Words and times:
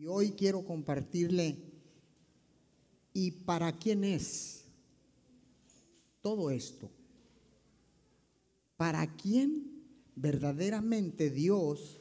Y 0.00 0.06
hoy 0.06 0.30
quiero 0.30 0.64
compartirle, 0.64 1.56
¿y 3.12 3.32
para 3.32 3.76
quién 3.76 4.04
es 4.04 4.62
todo 6.22 6.52
esto? 6.52 6.88
¿Para 8.76 9.16
quién 9.16 9.82
verdaderamente 10.14 11.30
Dios 11.30 12.00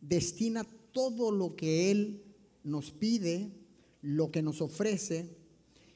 destina 0.00 0.64
todo 0.90 1.30
lo 1.30 1.54
que 1.54 1.92
Él 1.92 2.24
nos 2.64 2.90
pide, 2.90 3.52
lo 4.02 4.32
que 4.32 4.42
nos 4.42 4.60
ofrece, 4.60 5.28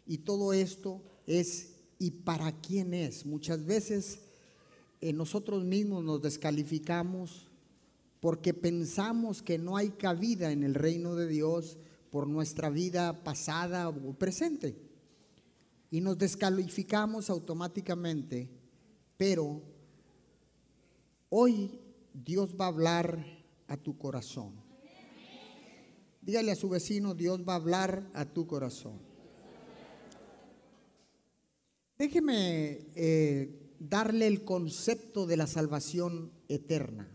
y 0.06 0.18
todo 0.18 0.52
esto 0.52 1.02
es, 1.26 1.72
¿y 1.98 2.12
para 2.12 2.52
quién 2.60 2.95
es? 2.95 3.26
Muchas 3.26 3.66
veces 3.66 4.20
eh, 5.00 5.12
nosotros 5.12 5.64
mismos 5.64 6.04
nos 6.04 6.22
descalificamos 6.22 7.47
porque 8.21 8.55
pensamos 8.55 9.43
que 9.43 9.59
no 9.59 9.77
hay 9.77 9.91
cabida 9.91 10.50
en 10.50 10.62
el 10.62 10.75
reino 10.75 11.14
de 11.14 11.29
Dios 11.29 11.79
por 12.11 12.27
nuestra 12.27 12.71
vida 12.71 13.22
pasada 13.22 13.89
o 13.89 14.14
presente. 14.14 14.76
Y 15.90 16.00
nos 16.00 16.18
descalificamos 16.18 17.31
automáticamente, 17.31 18.50
pero 19.17 19.62
hoy 21.31 21.81
Dios 22.12 22.54
va 22.61 22.67
a 22.67 22.68
hablar 22.68 23.25
a 23.68 23.76
tu 23.76 23.96
corazón. 23.96 24.53
Dígale 26.21 26.53
a 26.53 26.57
su 26.57 26.68
vecino, 26.68 27.14
Dios 27.14 27.40
va 27.48 27.54
a 27.54 27.57
hablar 27.57 28.11
a 28.12 28.26
tu 28.26 28.46
corazón. 28.46 28.98
Déjeme 31.96 32.87
eh, 32.95 33.75
darle 33.78 34.27
el 34.27 34.45
concepto 34.45 35.27
de 35.27 35.37
la 35.37 35.47
salvación 35.47 36.31
eterna. 36.48 37.09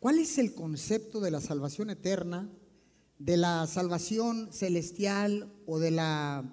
¿Cuál 0.00 0.18
es 0.18 0.38
el 0.38 0.54
concepto 0.54 1.20
de 1.20 1.30
la 1.30 1.42
salvación 1.42 1.90
eterna, 1.90 2.50
de 3.18 3.36
la 3.36 3.66
salvación 3.66 4.50
celestial 4.50 5.52
o 5.66 5.78
de 5.78 5.90
la 5.90 6.50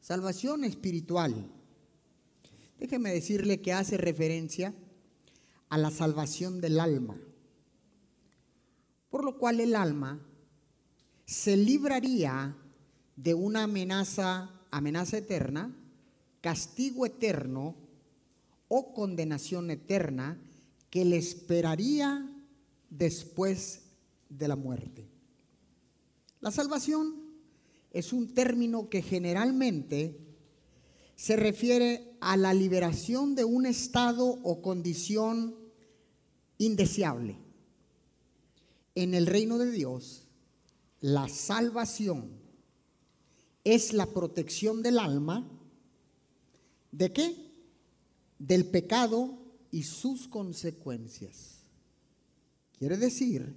salvación 0.00 0.62
espiritual? 0.62 1.50
Déjeme 2.78 3.12
decirle 3.12 3.60
que 3.60 3.72
hace 3.72 3.96
referencia 3.96 4.72
a 5.68 5.78
la 5.78 5.90
salvación 5.90 6.60
del 6.60 6.78
alma, 6.78 7.20
por 9.08 9.24
lo 9.24 9.36
cual 9.36 9.58
el 9.58 9.74
alma 9.74 10.24
se 11.26 11.56
libraría 11.56 12.56
de 13.16 13.34
una 13.34 13.64
amenaza, 13.64 14.48
amenaza 14.70 15.18
eterna, 15.18 15.76
castigo 16.40 17.04
eterno 17.04 17.74
o 18.68 18.94
condenación 18.94 19.72
eterna 19.72 20.40
que 20.88 21.04
le 21.04 21.16
esperaría 21.16 22.29
después 22.90 23.82
de 24.28 24.48
la 24.48 24.56
muerte. 24.56 25.08
La 26.40 26.50
salvación 26.50 27.14
es 27.92 28.12
un 28.12 28.34
término 28.34 28.88
que 28.88 29.02
generalmente 29.02 30.18
se 31.16 31.36
refiere 31.36 32.16
a 32.20 32.36
la 32.36 32.54
liberación 32.54 33.34
de 33.34 33.44
un 33.44 33.66
estado 33.66 34.26
o 34.26 34.62
condición 34.62 35.54
indeseable. 36.58 37.38
En 38.94 39.14
el 39.14 39.26
reino 39.26 39.58
de 39.58 39.70
Dios, 39.70 40.26
la 41.00 41.28
salvación 41.28 42.30
es 43.64 43.92
la 43.92 44.06
protección 44.06 44.82
del 44.82 44.98
alma. 44.98 45.48
¿De 46.90 47.12
qué? 47.12 47.34
Del 48.38 48.66
pecado 48.66 49.38
y 49.70 49.82
sus 49.84 50.26
consecuencias. 50.28 51.59
Quiere 52.80 52.96
decir 52.96 53.54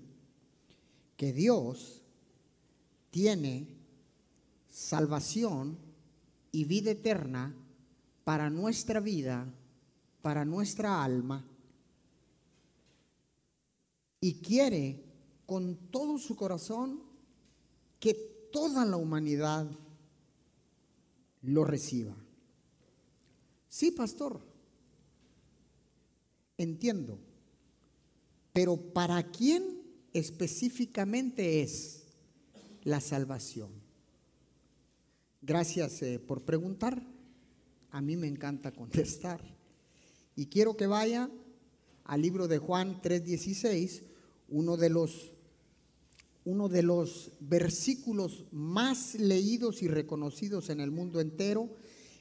que 1.15 1.31
Dios 1.31 2.01
tiene 3.09 3.69
salvación 4.69 5.77
y 6.51 6.65
vida 6.65 6.91
eterna 6.91 7.55
para 8.25 8.49
nuestra 8.49 8.99
vida, 8.99 9.47
para 10.21 10.43
nuestra 10.43 11.01
alma, 11.01 11.47
y 14.19 14.41
quiere 14.41 15.01
con 15.45 15.77
todo 15.89 16.17
su 16.17 16.35
corazón 16.35 17.01
que 18.01 18.13
toda 18.51 18.83
la 18.83 18.97
humanidad 18.97 19.71
lo 21.43 21.63
reciba. 21.63 22.13
Sí, 23.69 23.91
pastor, 23.91 24.41
entiendo 26.57 27.17
pero 28.53 28.77
¿para 28.77 29.31
quién 29.31 29.81
específicamente 30.13 31.61
es 31.61 32.03
la 32.83 33.01
salvación? 33.01 33.71
Gracias 35.41 36.01
eh, 36.03 36.19
por 36.19 36.43
preguntar. 36.43 37.03
A 37.89 37.99
mí 37.99 38.15
me 38.15 38.27
encanta 38.27 38.71
contestar. 38.71 39.41
Y 40.35 40.45
quiero 40.45 40.77
que 40.77 40.87
vaya 40.87 41.29
al 42.05 42.21
libro 42.21 42.47
de 42.47 42.59
Juan 42.59 43.01
3:16, 43.01 44.03
uno 44.49 44.77
de 44.77 44.89
los 44.89 45.31
uno 46.45 46.67
de 46.67 46.83
los 46.83 47.31
versículos 47.39 48.45
más 48.51 49.15
leídos 49.15 49.81
y 49.81 49.87
reconocidos 49.87 50.69
en 50.69 50.81
el 50.81 50.91
mundo 50.91 51.21
entero, 51.21 51.69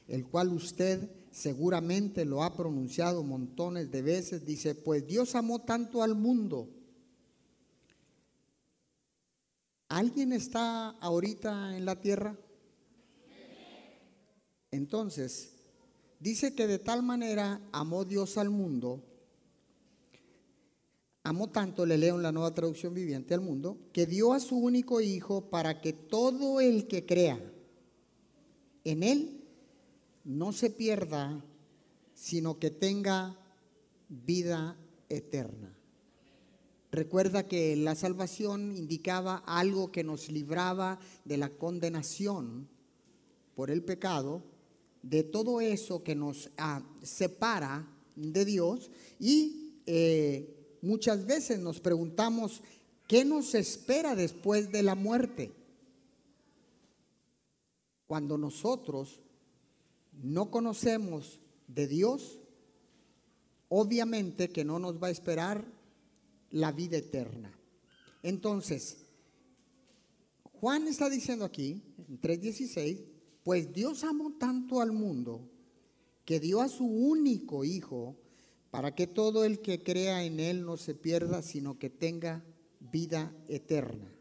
el 0.07 0.25
cual 0.25 0.53
usted 0.53 1.09
seguramente 1.33 2.25
lo 2.25 2.43
ha 2.43 2.53
pronunciado 2.55 3.23
montones 3.23 3.91
de 3.91 4.03
veces, 4.03 4.45
dice, 4.45 4.75
pues 4.75 5.05
Dios 5.07 5.33
amó 5.33 5.59
tanto 5.59 6.03
al 6.03 6.13
mundo. 6.13 6.69
¿Alguien 9.89 10.31
está 10.31 10.89
ahorita 10.89 11.75
en 11.75 11.85
la 11.85 11.99
tierra? 11.99 12.37
Entonces, 14.69 15.53
dice 16.19 16.53
que 16.53 16.67
de 16.67 16.79
tal 16.79 17.01
manera 17.01 17.59
amó 17.71 18.05
Dios 18.05 18.37
al 18.37 18.51
mundo, 18.51 19.03
amó 21.23 21.49
tanto, 21.49 21.85
le 21.87 21.97
leo 21.97 22.15
en 22.15 22.23
la 22.23 22.31
nueva 22.31 22.53
traducción 22.53 22.93
viviente 22.93 23.33
al 23.33 23.41
mundo, 23.41 23.77
que 23.91 24.05
dio 24.05 24.33
a 24.33 24.39
su 24.39 24.55
único 24.55 25.01
hijo 25.01 25.49
para 25.49 25.81
que 25.81 25.93
todo 25.93 26.61
el 26.61 26.87
que 26.87 27.07
crea 27.07 27.39
en 28.83 29.01
él 29.01 29.42
no 30.23 30.53
se 30.53 30.69
pierda, 30.69 31.43
sino 32.13 32.59
que 32.59 32.71
tenga 32.71 33.37
vida 34.09 34.77
eterna. 35.09 35.77
Recuerda 36.91 37.47
que 37.47 37.75
la 37.75 37.95
salvación 37.95 38.75
indicaba 38.77 39.37
algo 39.47 39.91
que 39.91 40.03
nos 40.03 40.29
libraba 40.29 40.99
de 41.25 41.37
la 41.37 41.49
condenación 41.49 42.67
por 43.55 43.71
el 43.71 43.83
pecado, 43.83 44.43
de 45.01 45.23
todo 45.23 45.59
eso 45.59 46.03
que 46.03 46.15
nos 46.15 46.51
ah, 46.57 46.83
separa 47.01 47.87
de 48.15 48.45
Dios 48.45 48.91
y 49.19 49.81
eh, 49.85 50.77
muchas 50.81 51.25
veces 51.25 51.59
nos 51.59 51.79
preguntamos, 51.79 52.61
¿qué 53.07 53.25
nos 53.25 53.55
espera 53.55 54.15
después 54.15 54.71
de 54.71 54.83
la 54.83 54.95
muerte? 54.95 55.51
Cuando 58.05 58.37
nosotros 58.37 59.19
no 60.21 60.51
conocemos 60.51 61.39
de 61.67 61.87
Dios, 61.87 62.39
obviamente 63.69 64.49
que 64.49 64.63
no 64.63 64.79
nos 64.79 65.01
va 65.01 65.07
a 65.07 65.11
esperar 65.11 65.65
la 66.51 66.71
vida 66.71 66.97
eterna. 66.97 67.51
Entonces, 68.21 68.97
Juan 70.43 70.87
está 70.87 71.09
diciendo 71.09 71.43
aquí, 71.43 71.81
en 72.07 72.21
3.16, 72.21 73.03
pues 73.43 73.73
Dios 73.73 74.03
amó 74.03 74.33
tanto 74.37 74.79
al 74.79 74.91
mundo 74.91 75.49
que 76.23 76.39
dio 76.39 76.61
a 76.61 76.69
su 76.69 76.85
único 76.85 77.65
Hijo 77.65 78.15
para 78.71 78.95
que 78.95 79.07
todo 79.07 79.43
el 79.43 79.59
que 79.59 79.83
crea 79.83 80.23
en 80.23 80.39
Él 80.39 80.65
no 80.65 80.77
se 80.77 80.95
pierda, 80.95 81.41
sino 81.41 81.77
que 81.77 81.89
tenga 81.89 82.43
vida 82.79 83.35
eterna. 83.47 84.11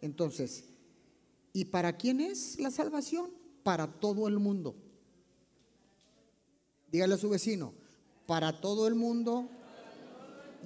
Entonces, 0.00 0.64
¿y 1.52 1.66
para 1.66 1.96
quién 1.96 2.20
es 2.20 2.58
la 2.58 2.70
salvación? 2.70 3.30
Para 3.62 4.00
todo 4.00 4.28
el 4.28 4.38
mundo. 4.38 4.76
Dígale 6.96 7.12
a 7.12 7.18
su 7.18 7.28
vecino, 7.28 7.74
para 8.24 8.58
todo 8.58 8.88
el 8.88 8.94
mundo 8.94 9.50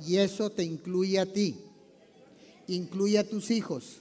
y 0.07 0.19
eso 0.19 0.49
te 0.49 0.63
incluye 0.63 1.19
a 1.19 1.27
ti. 1.27 1.57
Incluye 2.69 3.19
a 3.19 3.29
tus 3.29 3.51
hijos. 3.51 3.97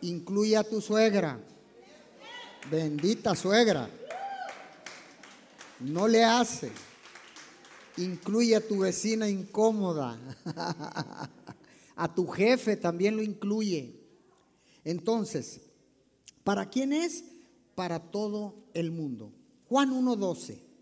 Incluye 0.00 0.56
a 0.56 0.64
tu 0.64 0.80
suegra. 0.80 1.38
Bendita 2.68 3.36
suegra. 3.36 3.88
No 5.78 6.08
le 6.08 6.24
hace. 6.24 6.72
Incluye 7.96 8.56
a 8.56 8.66
tu 8.66 8.80
vecina 8.80 9.28
incómoda. 9.28 10.18
a 11.94 12.12
tu 12.12 12.26
jefe 12.26 12.76
también 12.76 13.16
lo 13.16 13.22
incluye. 13.22 14.00
Entonces, 14.82 15.60
¿para 16.42 16.68
quién 16.68 16.92
es? 16.92 17.22
Para 17.76 18.00
todo 18.00 18.56
el 18.74 18.90
mundo. 18.90 19.30
Juan 19.68 19.92
1.12. 19.92 20.73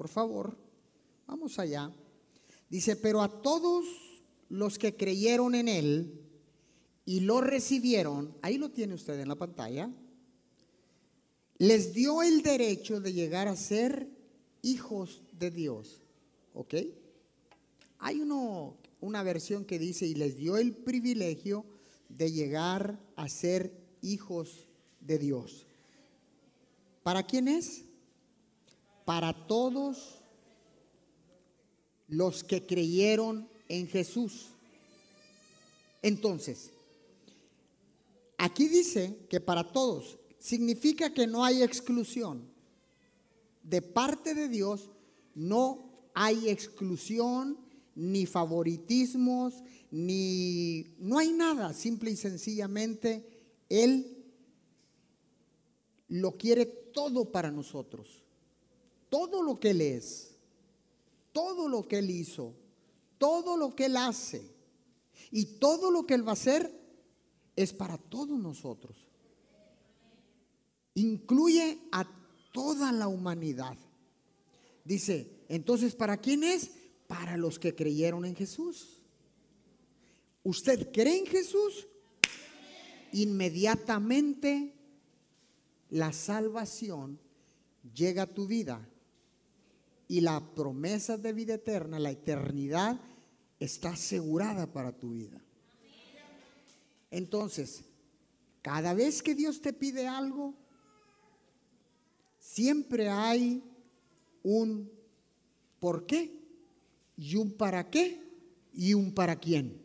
Por 0.00 0.08
favor, 0.08 0.56
vamos 1.26 1.58
allá. 1.58 1.92
Dice, 2.70 2.96
pero 2.96 3.20
a 3.20 3.42
todos 3.42 3.84
los 4.48 4.78
que 4.78 4.96
creyeron 4.96 5.54
en 5.54 5.68
Él 5.68 6.22
y 7.04 7.20
lo 7.20 7.42
recibieron, 7.42 8.34
ahí 8.40 8.56
lo 8.56 8.70
tiene 8.70 8.94
usted 8.94 9.20
en 9.20 9.28
la 9.28 9.34
pantalla, 9.34 9.90
les 11.58 11.92
dio 11.92 12.22
el 12.22 12.40
derecho 12.40 13.02
de 13.02 13.12
llegar 13.12 13.46
a 13.46 13.56
ser 13.56 14.08
hijos 14.62 15.22
de 15.32 15.50
Dios. 15.50 16.00
¿Ok? 16.54 16.76
Hay 17.98 18.22
uno, 18.22 18.78
una 19.02 19.22
versión 19.22 19.66
que 19.66 19.78
dice, 19.78 20.06
y 20.06 20.14
les 20.14 20.34
dio 20.34 20.56
el 20.56 20.72
privilegio 20.72 21.66
de 22.08 22.32
llegar 22.32 22.98
a 23.16 23.28
ser 23.28 23.70
hijos 24.00 24.66
de 25.00 25.18
Dios. 25.18 25.66
¿Para 27.02 27.22
quién 27.26 27.48
es? 27.48 27.84
Para 29.04 29.32
todos 29.46 30.20
los 32.08 32.44
que 32.44 32.66
creyeron 32.66 33.48
en 33.68 33.88
Jesús. 33.88 34.48
Entonces, 36.02 36.70
aquí 38.36 38.68
dice 38.68 39.16
que 39.28 39.40
para 39.40 39.72
todos 39.72 40.18
significa 40.38 41.12
que 41.14 41.26
no 41.26 41.44
hay 41.44 41.62
exclusión. 41.62 42.48
De 43.62 43.82
parte 43.82 44.34
de 44.34 44.48
Dios 44.48 44.90
no 45.34 45.90
hay 46.14 46.48
exclusión, 46.48 47.58
ni 47.94 48.26
favoritismos, 48.26 49.62
ni 49.90 50.94
no 50.98 51.18
hay 51.18 51.32
nada, 51.32 51.72
simple 51.74 52.10
y 52.10 52.16
sencillamente 52.16 53.26
Él 53.68 54.16
lo 56.08 56.36
quiere 56.36 56.66
todo 56.66 57.30
para 57.30 57.50
nosotros. 57.50 58.22
Todo 59.10 59.42
lo 59.42 59.60
que 59.60 59.70
Él 59.70 59.82
es, 59.82 60.38
todo 61.32 61.68
lo 61.68 61.86
que 61.86 61.98
Él 61.98 62.10
hizo, 62.10 62.54
todo 63.18 63.56
lo 63.56 63.76
que 63.76 63.86
Él 63.86 63.96
hace 63.96 64.50
y 65.30 65.44
todo 65.58 65.90
lo 65.90 66.06
que 66.06 66.14
Él 66.14 66.26
va 66.26 66.30
a 66.30 66.34
hacer 66.34 66.72
es 67.56 67.74
para 67.74 67.98
todos 67.98 68.38
nosotros. 68.38 69.06
Incluye 70.94 71.78
a 71.92 72.08
toda 72.52 72.92
la 72.92 73.08
humanidad. 73.08 73.76
Dice, 74.84 75.44
entonces, 75.48 75.94
¿para 75.94 76.16
quién 76.16 76.42
es? 76.42 76.70
Para 77.06 77.36
los 77.36 77.58
que 77.58 77.74
creyeron 77.74 78.24
en 78.24 78.34
Jesús. 78.34 79.02
¿Usted 80.42 80.90
cree 80.92 81.18
en 81.18 81.26
Jesús? 81.26 81.86
Inmediatamente 83.12 84.74
la 85.90 86.12
salvación 86.12 87.18
llega 87.94 88.22
a 88.22 88.34
tu 88.34 88.46
vida 88.46 88.88
y 90.10 90.22
la 90.22 90.40
promesa 90.40 91.16
de 91.16 91.32
vida 91.32 91.54
eterna, 91.54 92.00
la 92.00 92.10
eternidad, 92.10 93.00
está 93.60 93.90
asegurada 93.90 94.72
para 94.72 94.90
tu 94.90 95.12
vida. 95.12 95.40
Entonces, 97.12 97.84
cada 98.60 98.92
vez 98.92 99.22
que 99.22 99.36
Dios 99.36 99.60
te 99.60 99.72
pide 99.72 100.08
algo, 100.08 100.52
siempre 102.40 103.08
hay 103.08 103.62
un 104.42 104.90
por 105.78 106.06
qué 106.06 106.42
y 107.16 107.36
un 107.36 107.52
para 107.52 107.88
qué 107.88 108.20
y 108.74 108.94
un 108.94 109.14
para 109.14 109.38
quién. 109.38 109.80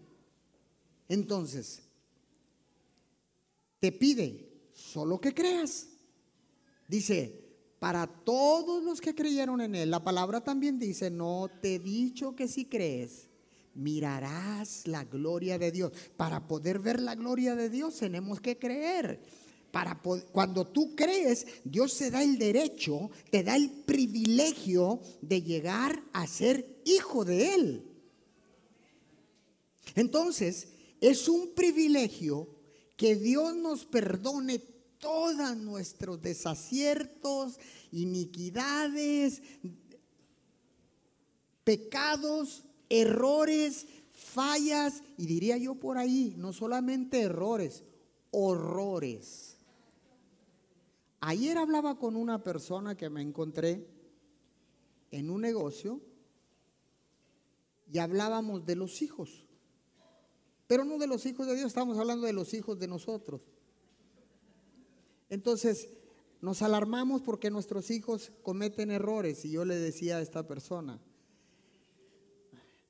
Entonces, 1.07 1.83
te 3.79 3.91
pide 3.91 4.49
solo 4.73 5.21
que 5.21 5.35
creas. 5.35 5.87
Dice, 6.87 7.44
para 7.85 8.07
todos 8.07 8.83
los 8.83 8.99
que 8.99 9.13
creyeron 9.13 9.61
en 9.61 9.75
Él, 9.75 9.91
la 9.91 10.03
palabra 10.03 10.41
también 10.41 10.79
dice, 10.79 11.11
no 11.11 11.51
te 11.61 11.75
he 11.75 11.79
dicho 11.79 12.35
que 12.35 12.47
si 12.47 12.65
crees, 12.65 13.29
mirarás 13.75 14.87
la 14.87 15.03
gloria 15.03 15.59
de 15.59 15.71
Dios. 15.71 15.91
Para 16.17 16.47
poder 16.47 16.79
ver 16.79 16.99
la 16.99 17.13
gloria 17.13 17.53
de 17.53 17.69
Dios 17.69 17.97
tenemos 17.97 18.41
que 18.41 18.57
creer. 18.57 19.21
Para 19.69 20.01
cuando 20.31 20.65
tú 20.65 20.95
crees, 20.95 21.45
Dios 21.63 21.93
se 21.93 22.09
da 22.09 22.23
el 22.23 22.39
derecho, 22.39 23.11
te 23.29 23.43
da 23.43 23.55
el 23.55 23.69
privilegio 23.69 24.99
de 25.21 25.43
llegar 25.43 26.01
a 26.11 26.25
ser 26.25 26.81
hijo 26.85 27.23
de 27.23 27.53
Él. 27.53 27.83
Entonces, 29.93 30.69
es 31.01 31.29
un 31.29 31.53
privilegio 31.53 32.49
que 32.97 33.15
Dios 33.15 33.55
nos 33.55 33.85
perdone 33.85 34.74
todos 35.05 35.55
nuestros 35.57 36.19
desaciertos, 36.19 37.59
iniquidades, 37.91 39.43
pecados, 41.63 42.63
errores, 42.89 43.85
fallas, 44.11 45.03
y 45.15 45.27
diría 45.27 45.57
yo 45.57 45.75
por 45.75 45.99
ahí, 45.99 46.33
no 46.37 46.53
solamente 46.53 47.21
errores, 47.21 47.83
horrores. 48.31 49.57
Ayer 51.19 51.59
hablaba 51.59 51.99
con 51.99 52.15
una 52.15 52.41
persona 52.41 52.97
que 52.97 53.11
me 53.11 53.21
encontré 53.21 53.87
en 55.11 55.29
un 55.29 55.41
negocio 55.41 56.01
y 57.93 57.99
hablábamos 57.99 58.65
de 58.65 58.75
los 58.75 59.03
hijos, 59.03 59.45
pero 60.65 60.83
no 60.83 60.97
de 60.97 61.05
los 61.05 61.27
hijos 61.27 61.45
de 61.45 61.53
Dios, 61.53 61.67
estamos 61.67 61.99
hablando 61.99 62.25
de 62.25 62.33
los 62.33 62.55
hijos 62.55 62.79
de 62.79 62.87
nosotros. 62.87 63.41
Entonces, 65.35 65.89
nos 66.39 66.61
alarmamos 66.61 67.21
porque 67.21 67.51
nuestros 67.51 67.91
hijos 67.91 68.31
cometen 68.41 68.89
errores 68.89 69.43
y 69.43 69.51
yo 69.51 69.65
le 69.65 69.75
decía 69.75 70.15
a 70.15 70.21
esta 70.21 70.47
persona, 70.47 70.97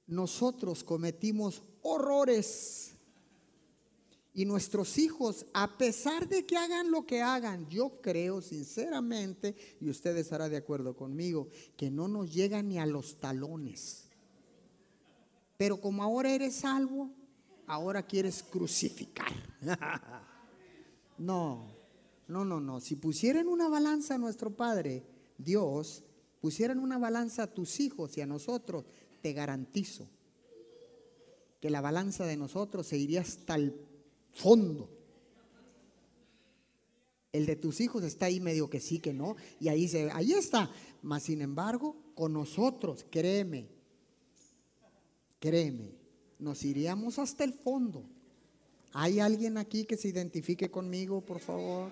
nosotros 0.05 0.83
cometimos 0.83 1.63
horrores 1.81 2.93
y 4.31 4.45
nuestros 4.45 4.99
hijos, 4.99 5.47
a 5.55 5.75
pesar 5.79 6.27
de 6.27 6.45
que 6.45 6.55
hagan 6.55 6.91
lo 6.91 7.07
que 7.07 7.23
hagan, 7.23 7.67
yo 7.67 7.99
creo 7.99 8.43
sinceramente, 8.43 9.55
y 9.81 9.89
usted 9.89 10.15
estará 10.17 10.47
de 10.47 10.57
acuerdo 10.57 10.95
conmigo, 10.95 11.49
que 11.75 11.89
no 11.89 12.07
nos 12.07 12.31
llegan 12.31 12.69
ni 12.69 12.77
a 12.77 12.85
los 12.85 13.19
talones. 13.19 14.07
Pero 15.57 15.81
como 15.81 16.03
ahora 16.03 16.29
eres 16.29 16.57
salvo, 16.57 17.09
ahora 17.65 18.05
quieres 18.05 18.43
crucificar. 18.43 19.33
no, 21.17 21.74
no, 22.27 22.45
no, 22.45 22.59
no. 22.59 22.79
Si 22.79 22.95
pusieran 22.95 23.47
una 23.47 23.67
balanza 23.67 24.15
a 24.15 24.17
nuestro 24.17 24.55
Padre, 24.55 25.03
Dios, 25.37 26.03
pusieran 26.41 26.79
una 26.79 26.97
balanza 26.97 27.43
a 27.43 27.53
tus 27.53 27.79
hijos 27.79 28.17
y 28.17 28.21
a 28.21 28.25
nosotros, 28.25 28.85
te 29.21 29.33
garantizo 29.33 30.07
que 31.59 31.69
la 31.69 31.81
balanza 31.81 32.25
de 32.25 32.37
nosotros 32.37 32.87
se 32.87 32.97
iría 32.97 33.21
hasta 33.21 33.55
el 33.55 33.73
fondo. 34.31 34.89
El 37.31 37.45
de 37.45 37.55
tus 37.55 37.81
hijos 37.81 38.03
está 38.03 38.27
ahí 38.27 38.39
medio 38.39 38.69
que 38.69 38.79
sí, 38.79 38.99
que 38.99 39.13
no, 39.13 39.35
y 39.59 39.67
ahí 39.67 39.87
se, 39.87 40.09
ahí 40.11 40.33
está. 40.33 40.71
Mas 41.01 41.23
sin 41.23 41.41
embargo, 41.41 41.95
con 42.13 42.33
nosotros, 42.33 43.05
créeme, 43.09 43.67
créeme, 45.39 45.91
nos 46.39 46.63
iríamos 46.63 47.19
hasta 47.19 47.43
el 47.43 47.53
fondo. 47.53 48.05
¿Hay 48.93 49.19
alguien 49.19 49.57
aquí 49.57 49.85
que 49.85 49.97
se 49.97 50.07
identifique 50.07 50.71
conmigo, 50.71 51.19
por 51.19 51.39
favor? 51.39 51.91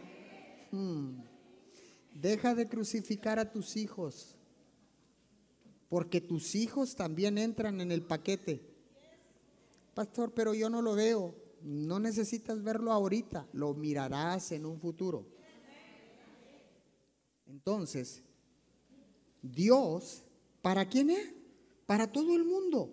Hmm. 0.74 1.22
Deja 2.16 2.56
de 2.56 2.68
crucificar 2.68 3.38
a 3.38 3.52
tus 3.52 3.78
hijos, 3.78 4.36
porque 5.88 6.20
tus 6.20 6.56
hijos 6.56 6.96
también 6.96 7.38
entran 7.38 7.80
en 7.80 7.92
el 7.92 8.02
paquete. 8.02 8.60
Pastor, 9.94 10.34
pero 10.34 10.56
yo 10.56 10.72
no 10.72 10.82
lo 10.82 10.96
veo. 10.96 11.36
No 11.62 12.00
necesitas 12.00 12.64
verlo 12.64 12.92
ahorita, 12.92 13.48
lo 13.54 13.76
mirarás 13.76 14.52
en 14.52 14.66
un 14.66 14.80
futuro. 14.80 15.28
Entonces, 17.46 18.24
Dios, 19.44 20.24
¿para 20.64 20.90
quién 20.90 21.12
es? 21.12 21.36
Para 21.86 22.12
todo 22.12 22.36
el 22.36 22.46
mundo. 22.46 22.92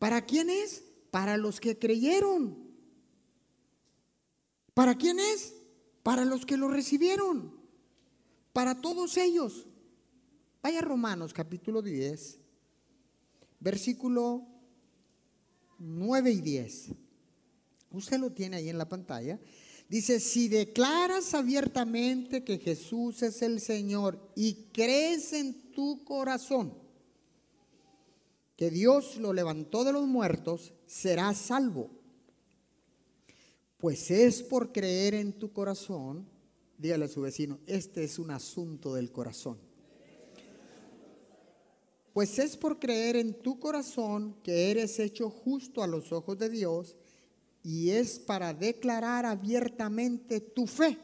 ¿Para 0.00 0.26
quién 0.26 0.50
es? 0.50 0.82
Para 1.12 1.36
los 1.36 1.60
que 1.60 1.78
creyeron. 1.78 2.58
¿Para 4.74 4.96
quién 4.96 5.20
es? 5.20 5.61
Para 6.02 6.24
los 6.24 6.46
que 6.46 6.56
lo 6.56 6.68
recibieron, 6.68 7.54
para 8.52 8.80
todos 8.80 9.16
ellos. 9.16 9.66
Vaya 10.62 10.80
Romanos 10.80 11.32
capítulo 11.32 11.82
10, 11.82 12.38
versículo 13.60 14.46
9 15.78 16.30
y 16.30 16.40
10. 16.40 16.88
Usted 17.92 18.18
lo 18.18 18.30
tiene 18.32 18.56
ahí 18.56 18.68
en 18.68 18.78
la 18.78 18.88
pantalla. 18.88 19.38
Dice, 19.88 20.20
si 20.20 20.48
declaras 20.48 21.34
abiertamente 21.34 22.44
que 22.44 22.58
Jesús 22.58 23.22
es 23.22 23.42
el 23.42 23.60
Señor 23.60 24.18
y 24.34 24.54
crees 24.72 25.32
en 25.32 25.72
tu 25.72 26.02
corazón 26.04 26.74
que 28.56 28.70
Dios 28.70 29.16
lo 29.16 29.32
levantó 29.32 29.84
de 29.84 29.92
los 29.92 30.06
muertos, 30.06 30.72
serás 30.86 31.36
salvo. 31.36 31.90
Pues 33.82 34.12
es 34.12 34.44
por 34.44 34.70
creer 34.70 35.12
en 35.14 35.32
tu 35.32 35.52
corazón, 35.52 36.24
dígale 36.78 37.06
a 37.06 37.08
su 37.08 37.20
vecino, 37.20 37.58
este 37.66 38.04
es 38.04 38.20
un 38.20 38.30
asunto 38.30 38.94
del 38.94 39.10
corazón. 39.10 39.58
Pues 42.12 42.38
es 42.38 42.56
por 42.56 42.78
creer 42.78 43.16
en 43.16 43.34
tu 43.42 43.58
corazón 43.58 44.36
que 44.44 44.70
eres 44.70 45.00
hecho 45.00 45.28
justo 45.28 45.82
a 45.82 45.88
los 45.88 46.12
ojos 46.12 46.38
de 46.38 46.48
Dios 46.48 46.94
y 47.64 47.90
es 47.90 48.20
para 48.20 48.54
declarar 48.54 49.26
abiertamente 49.26 50.38
tu 50.40 50.68
fe 50.68 50.96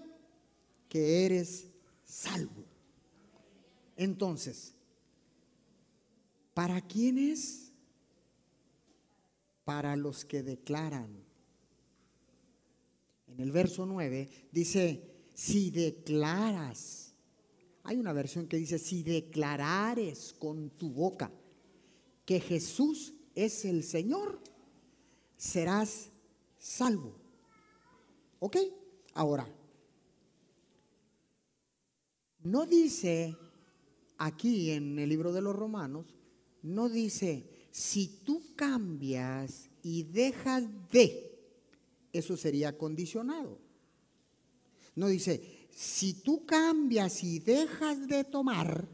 que 0.88 1.26
eres 1.26 1.66
salvo. 2.04 2.64
Entonces, 3.97 4.73
¿para 6.54 6.80
quién 6.80 7.18
es? 7.18 7.73
Para 9.64 9.97
los 9.97 10.25
que 10.25 10.44
declaran. 10.44 11.27
En 13.38 13.45
el 13.45 13.52
verso 13.52 13.87
9 13.87 14.28
dice, 14.50 15.00
si 15.33 15.71
declaras, 15.71 17.14
hay 17.85 17.97
una 17.97 18.12
versión 18.12 18.49
que 18.49 18.57
dice, 18.57 18.80
si 18.80 19.04
declarares 19.04 20.35
con 20.37 20.71
tu 20.71 20.90
boca 20.90 21.30
que 22.25 22.40
Jesús 22.40 23.14
es 23.37 23.64
el 23.64 23.85
Señor, 23.85 24.40
serás 25.37 26.11
salvo. 26.59 27.14
¿Ok? 28.40 28.57
Ahora, 29.14 29.49
no 32.42 32.66
dice 32.66 33.37
aquí 34.18 34.73
en 34.73 34.99
el 34.99 35.09
libro 35.09 35.33
de 35.33 35.42
los 35.42 35.54
Romanos, 35.54 36.07
no 36.62 36.88
dice, 36.88 37.68
si 37.71 38.21
tú 38.25 38.57
cambias 38.57 39.71
y 39.85 40.02
dejas 40.02 40.64
de, 40.90 41.27
eso 42.12 42.36
sería 42.36 42.76
condicionado. 42.76 43.58
No 44.94 45.08
dice, 45.08 45.68
si 45.70 46.14
tú 46.14 46.44
cambias 46.44 47.22
y 47.22 47.38
dejas 47.38 48.08
de 48.08 48.24
tomar 48.24 48.88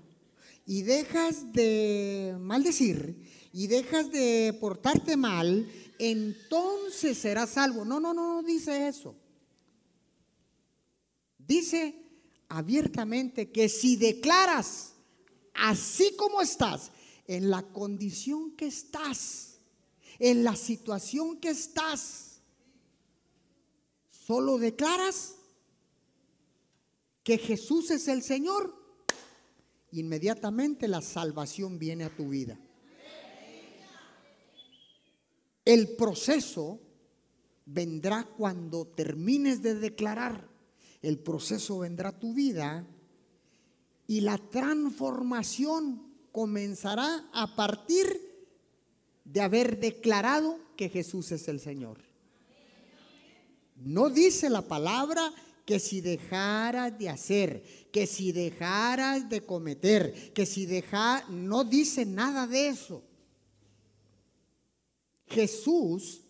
y 0.66 0.82
dejas 0.82 1.52
de 1.52 2.36
maldecir 2.38 3.16
y 3.52 3.66
dejas 3.66 4.10
de 4.10 4.56
portarte 4.60 5.16
mal, 5.16 5.70
entonces 5.98 7.18
serás 7.18 7.50
salvo. 7.50 7.84
No, 7.84 8.00
no, 8.00 8.12
no, 8.12 8.34
no 8.34 8.42
dice 8.42 8.88
eso. 8.88 9.14
Dice 11.38 11.94
abiertamente 12.48 13.50
que 13.50 13.68
si 13.68 13.96
declaras 13.96 14.92
así 15.54 16.14
como 16.16 16.40
estás, 16.40 16.90
en 17.26 17.50
la 17.50 17.62
condición 17.62 18.52
que 18.52 18.66
estás, 18.66 19.58
en 20.18 20.44
la 20.44 20.56
situación 20.56 21.38
que 21.40 21.50
estás, 21.50 22.33
solo 24.26 24.58
declaras 24.58 25.36
que 27.22 27.38
Jesús 27.38 27.90
es 27.90 28.08
el 28.08 28.22
Señor, 28.22 28.74
inmediatamente 29.92 30.88
la 30.88 31.00
salvación 31.02 31.78
viene 31.78 32.04
a 32.04 32.14
tu 32.14 32.28
vida. 32.28 32.58
El 35.64 35.96
proceso 35.96 36.80
vendrá 37.66 38.24
cuando 38.24 38.86
termines 38.86 39.62
de 39.62 39.74
declarar. 39.74 40.48
El 41.00 41.18
proceso 41.18 41.78
vendrá 41.78 42.10
a 42.10 42.18
tu 42.18 42.34
vida 42.34 42.86
y 44.06 44.20
la 44.20 44.36
transformación 44.38 46.14
comenzará 46.32 47.28
a 47.32 47.54
partir 47.56 48.06
de 49.24 49.40
haber 49.40 49.80
declarado 49.80 50.58
que 50.76 50.88
Jesús 50.90 51.32
es 51.32 51.48
el 51.48 51.60
Señor. 51.60 52.13
No 53.84 54.08
dice 54.08 54.48
la 54.48 54.62
palabra 54.62 55.32
que 55.66 55.78
si 55.78 56.00
dejaras 56.00 56.98
de 56.98 57.10
hacer, 57.10 57.62
que 57.92 58.06
si 58.06 58.32
dejaras 58.32 59.28
de 59.28 59.44
cometer, 59.44 60.32
que 60.32 60.46
si 60.46 60.64
dejaras, 60.64 61.28
no 61.28 61.64
dice 61.64 62.06
nada 62.06 62.46
de 62.46 62.68
eso. 62.68 63.02
Jesús 65.26 66.22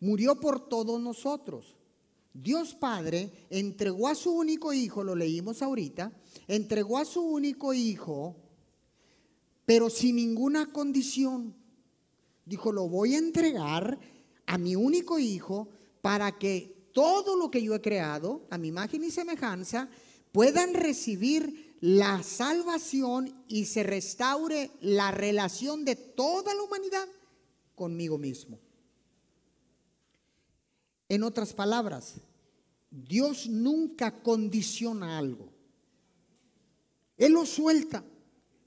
murió 0.00 0.38
por 0.38 0.68
todos 0.68 1.00
nosotros. 1.00 1.74
Dios 2.34 2.74
Padre 2.74 3.32
entregó 3.48 4.08
a 4.08 4.14
su 4.14 4.32
único 4.32 4.74
hijo, 4.74 5.02
lo 5.02 5.14
leímos 5.14 5.62
ahorita, 5.62 6.12
entregó 6.46 6.98
a 6.98 7.06
su 7.06 7.22
único 7.22 7.72
hijo, 7.72 8.36
pero 9.64 9.88
sin 9.88 10.16
ninguna 10.16 10.70
condición. 10.72 11.54
Dijo, 12.44 12.70
lo 12.70 12.86
voy 12.88 13.14
a 13.14 13.18
entregar 13.18 13.98
a 14.44 14.58
mi 14.58 14.76
único 14.76 15.18
hijo 15.18 15.68
para 16.06 16.38
que 16.38 16.88
todo 16.92 17.34
lo 17.34 17.50
que 17.50 17.60
yo 17.60 17.74
he 17.74 17.80
creado, 17.80 18.46
a 18.48 18.58
mi 18.58 18.68
imagen 18.68 19.02
y 19.02 19.10
semejanza, 19.10 19.88
puedan 20.30 20.72
recibir 20.72 21.74
la 21.80 22.22
salvación 22.22 23.44
y 23.48 23.64
se 23.64 23.82
restaure 23.82 24.70
la 24.80 25.10
relación 25.10 25.84
de 25.84 25.96
toda 25.96 26.54
la 26.54 26.62
humanidad 26.62 27.08
conmigo 27.74 28.18
mismo. 28.18 28.60
En 31.08 31.24
otras 31.24 31.52
palabras, 31.52 32.20
Dios 32.88 33.48
nunca 33.48 34.22
condiciona 34.22 35.18
algo. 35.18 35.52
Él 37.16 37.32
lo 37.32 37.44
suelta. 37.44 38.04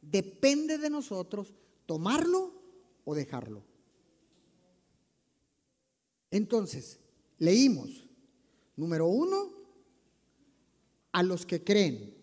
Depende 0.01 0.77
de 0.77 0.89
nosotros 0.89 1.53
tomarlo 1.85 2.51
o 3.05 3.15
dejarlo. 3.15 3.63
Entonces, 6.31 6.99
leímos, 7.39 8.07
número 8.75 9.07
uno, 9.07 9.49
a 11.11 11.23
los 11.23 11.45
que 11.45 11.63
creen, 11.63 12.15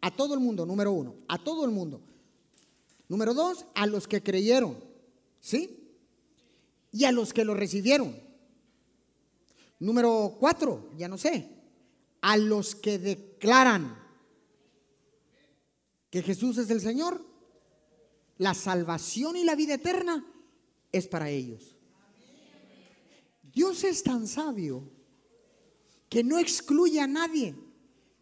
a 0.00 0.14
todo 0.14 0.34
el 0.34 0.40
mundo, 0.40 0.66
número 0.66 0.92
uno, 0.92 1.16
a 1.28 1.42
todo 1.42 1.64
el 1.64 1.70
mundo. 1.70 2.02
Número 3.08 3.34
dos, 3.34 3.64
a 3.74 3.86
los 3.86 4.06
que 4.06 4.22
creyeron, 4.22 4.76
¿sí? 5.40 5.80
y 6.92 7.04
a 7.04 7.12
los 7.12 7.32
que 7.32 7.44
lo 7.44 7.54
recibieron. 7.54 8.16
Número 9.78 10.36
cuatro, 10.38 10.90
ya 10.96 11.08
no 11.08 11.16
sé, 11.16 11.48
a 12.20 12.36
los 12.36 12.74
que 12.74 12.98
declaran 12.98 13.98
que 16.10 16.22
Jesús 16.22 16.58
es 16.58 16.68
el 16.70 16.80
Señor, 16.80 17.24
la 18.36 18.54
salvación 18.54 19.36
y 19.36 19.44
la 19.44 19.54
vida 19.54 19.74
eterna 19.74 20.26
es 20.92 21.06
para 21.06 21.30
ellos. 21.30 21.76
Dios 23.52 23.84
es 23.84 24.02
tan 24.02 24.26
sabio 24.26 24.82
que 26.08 26.24
no 26.24 26.38
excluye 26.38 27.00
a 27.00 27.06
nadie, 27.06 27.54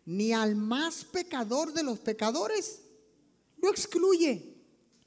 ni 0.05 0.33
al 0.33 0.57
más 0.57 1.05
pecador 1.05 1.73
de 1.73 1.83
los 1.83 1.99
pecadores, 1.99 2.83
no 3.63 3.71
excluye 3.71 4.55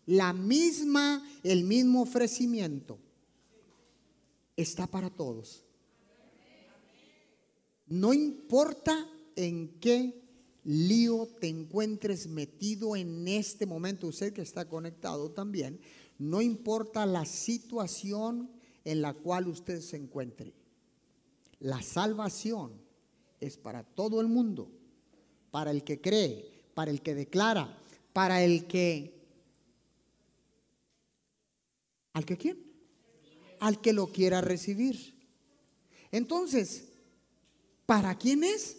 la 0.06 0.34
misma, 0.34 1.26
el 1.44 1.64
mismo 1.64 2.02
ofrecimiento 2.02 3.00
está 4.56 4.88
para 4.88 5.10
todos. 5.10 5.64
No 7.88 8.14
importa 8.14 9.10
en 9.36 9.80
qué 9.80 10.22
lío 10.64 11.28
te 11.40 11.48
encuentres 11.48 12.28
metido 12.28 12.96
en 12.96 13.28
este 13.28 13.66
momento, 13.66 14.08
usted 14.08 14.34
que 14.34 14.42
está 14.42 14.68
conectado 14.68 15.32
también, 15.32 15.80
no 16.18 16.42
importa 16.42 17.06
la 17.06 17.26
situación 17.26 18.50
en 18.84 19.02
la 19.02 19.14
cual 19.14 19.48
usted 19.48 19.82
se 19.82 19.98
encuentre. 19.98 20.54
La 21.60 21.82
salvación 21.82 22.72
es 23.40 23.58
para 23.58 23.84
todo 23.84 24.22
el 24.22 24.28
mundo, 24.28 24.70
para 25.52 25.72
el 25.72 25.84
que 25.84 26.02
cree, 26.02 26.50
para 26.74 26.92
el 26.92 27.02
que 27.02 27.16
declara, 27.16 27.78
para 28.14 28.44
el 28.44 28.68
que... 28.68 29.20
¿Al 32.14 32.26
que 32.26 32.38
quién? 32.38 32.72
al 33.62 33.80
que 33.80 33.94
lo 33.94 34.08
quiera 34.08 34.42
recibir. 34.42 35.16
Entonces, 36.12 36.90
¿para 37.86 38.18
quién 38.18 38.44
es? 38.44 38.78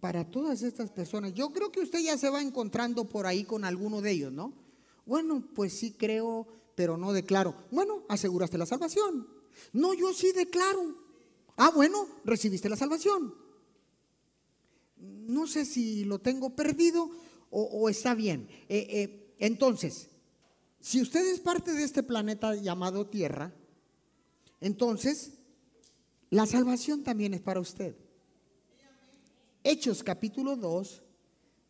Para 0.00 0.30
todas 0.30 0.62
estas 0.62 0.90
personas. 0.90 1.32
Yo 1.32 1.50
creo 1.50 1.72
que 1.72 1.80
usted 1.80 2.00
ya 2.00 2.16
se 2.18 2.28
va 2.28 2.42
encontrando 2.42 3.08
por 3.08 3.26
ahí 3.26 3.44
con 3.44 3.64
alguno 3.64 4.02
de 4.02 4.12
ellos, 4.12 4.32
¿no? 4.32 4.52
Bueno, 5.06 5.42
pues 5.54 5.72
sí 5.72 5.92
creo, 5.92 6.46
pero 6.74 6.98
no 6.98 7.14
declaro. 7.14 7.54
Bueno, 7.70 8.04
aseguraste 8.08 8.58
la 8.58 8.66
salvación. 8.66 9.26
No, 9.72 9.94
yo 9.94 10.12
sí 10.12 10.32
declaro. 10.32 10.96
Ah, 11.56 11.70
bueno, 11.74 12.06
recibiste 12.24 12.68
la 12.68 12.76
salvación. 12.76 13.34
No 14.96 15.46
sé 15.46 15.64
si 15.64 16.04
lo 16.04 16.20
tengo 16.20 16.54
perdido 16.54 17.10
o, 17.50 17.88
está 17.88 18.14
bien. 18.14 18.48
Eh, 18.68 18.86
eh, 18.90 19.34
entonces, 19.38 20.08
si 20.80 21.00
usted 21.00 21.26
es 21.26 21.40
parte 21.40 21.72
de 21.72 21.84
este 21.84 22.02
planeta 22.02 22.54
llamado 22.54 23.06
Tierra, 23.06 23.52
entonces, 24.60 25.32
la 26.30 26.46
salvación 26.46 27.02
también 27.02 27.34
es 27.34 27.40
para 27.40 27.60
usted. 27.60 27.96
Hechos 29.62 30.02
capítulo 30.02 30.56
2, 30.56 31.02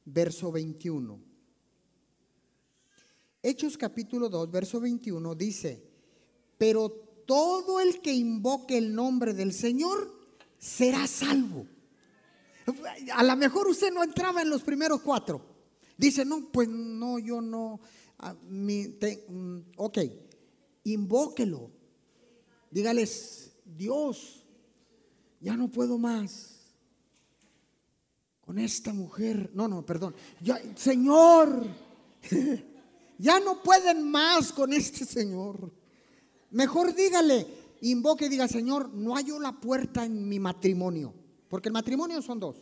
verso 0.04 0.52
21. 0.52 1.20
Hechos 3.42 3.78
capítulo 3.78 4.28
2, 4.28 4.50
verso 4.50 4.80
21 4.80 5.34
dice, 5.34 5.82
pero 6.56 7.07
todo 7.28 7.78
el 7.78 8.00
que 8.00 8.14
invoque 8.14 8.78
el 8.78 8.94
nombre 8.94 9.34
del 9.34 9.52
Señor 9.52 10.10
será 10.58 11.06
salvo. 11.06 11.66
A 13.12 13.22
lo 13.22 13.36
mejor 13.36 13.68
usted 13.68 13.92
no 13.92 14.02
entraba 14.02 14.40
en 14.40 14.48
los 14.48 14.62
primeros 14.62 15.02
cuatro. 15.02 15.44
Dice, 15.98 16.24
no, 16.24 16.50
pues 16.50 16.70
no, 16.70 17.18
yo 17.18 17.42
no. 17.42 17.80
Ah, 18.18 18.32
mm, 18.32 19.58
ok, 19.76 19.98
invóquelo, 20.84 21.70
Dígales, 22.70 23.52
Dios, 23.62 24.42
ya 25.38 25.54
no 25.54 25.70
puedo 25.70 25.98
más 25.98 26.72
con 28.40 28.58
esta 28.58 28.94
mujer. 28.94 29.50
No, 29.52 29.68
no, 29.68 29.84
perdón. 29.84 30.14
Ya, 30.40 30.58
señor, 30.76 31.66
ya 33.18 33.38
no 33.38 33.62
pueden 33.62 34.10
más 34.10 34.50
con 34.50 34.72
este 34.72 35.04
señor. 35.04 35.77
Mejor 36.50 36.94
dígale, 36.94 37.46
invoque 37.82 38.26
y 38.26 38.28
diga, 38.28 38.48
Señor, 38.48 38.92
no 38.94 39.14
hallo 39.14 39.38
la 39.38 39.52
puerta 39.52 40.04
en 40.04 40.28
mi 40.28 40.38
matrimonio. 40.38 41.12
Porque 41.48 41.68
el 41.68 41.72
matrimonio 41.72 42.22
son 42.22 42.40
dos. 42.40 42.56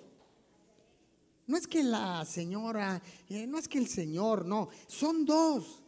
No 1.46 1.56
es 1.56 1.66
que 1.66 1.82
la 1.82 2.24
señora, 2.24 3.00
eh, 3.28 3.46
no 3.46 3.58
es 3.58 3.68
que 3.68 3.78
el 3.78 3.86
señor, 3.86 4.46
no, 4.46 4.68
son 4.88 5.24
dos. 5.24 5.82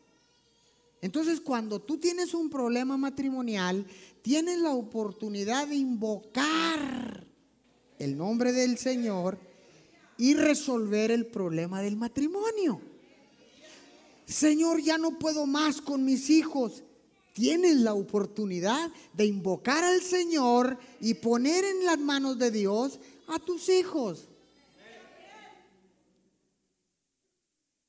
Entonces, 1.01 1.41
cuando 1.41 1.81
tú 1.81 1.99
tienes 1.99 2.35
un 2.35 2.51
problema 2.51 2.97
matrimonial, 2.97 3.87
tienes 4.23 4.59
la 4.59 4.73
oportunidad 4.73 5.69
de 5.69 5.77
invocar 5.77 7.25
el 7.99 8.17
nombre 8.17 8.53
del 8.53 8.79
Señor 8.79 9.39
y 10.17 10.35
resolver 10.35 11.11
el 11.11 11.27
problema 11.27 11.81
del 11.83 11.97
matrimonio. 11.97 12.81
Señor, 14.27 14.81
ya 14.81 14.99
no 14.99 15.19
puedo 15.19 15.47
más 15.47 15.81
con 15.81 16.05
mis 16.05 16.31
hijos. 16.31 16.83
Tienes 17.39 17.77
la 17.77 17.95
oportunidad 17.95 18.91
de 19.13 19.25
invocar 19.25 19.85
al 19.85 20.03
Señor 20.03 20.77
y 21.01 21.15
poner 21.15 21.65
en 21.65 21.85
las 21.85 21.97
manos 21.97 22.37
de 22.37 22.51
Dios 22.51 22.99
a 23.29 23.39
tus 23.39 23.69
hijos. 23.69 24.25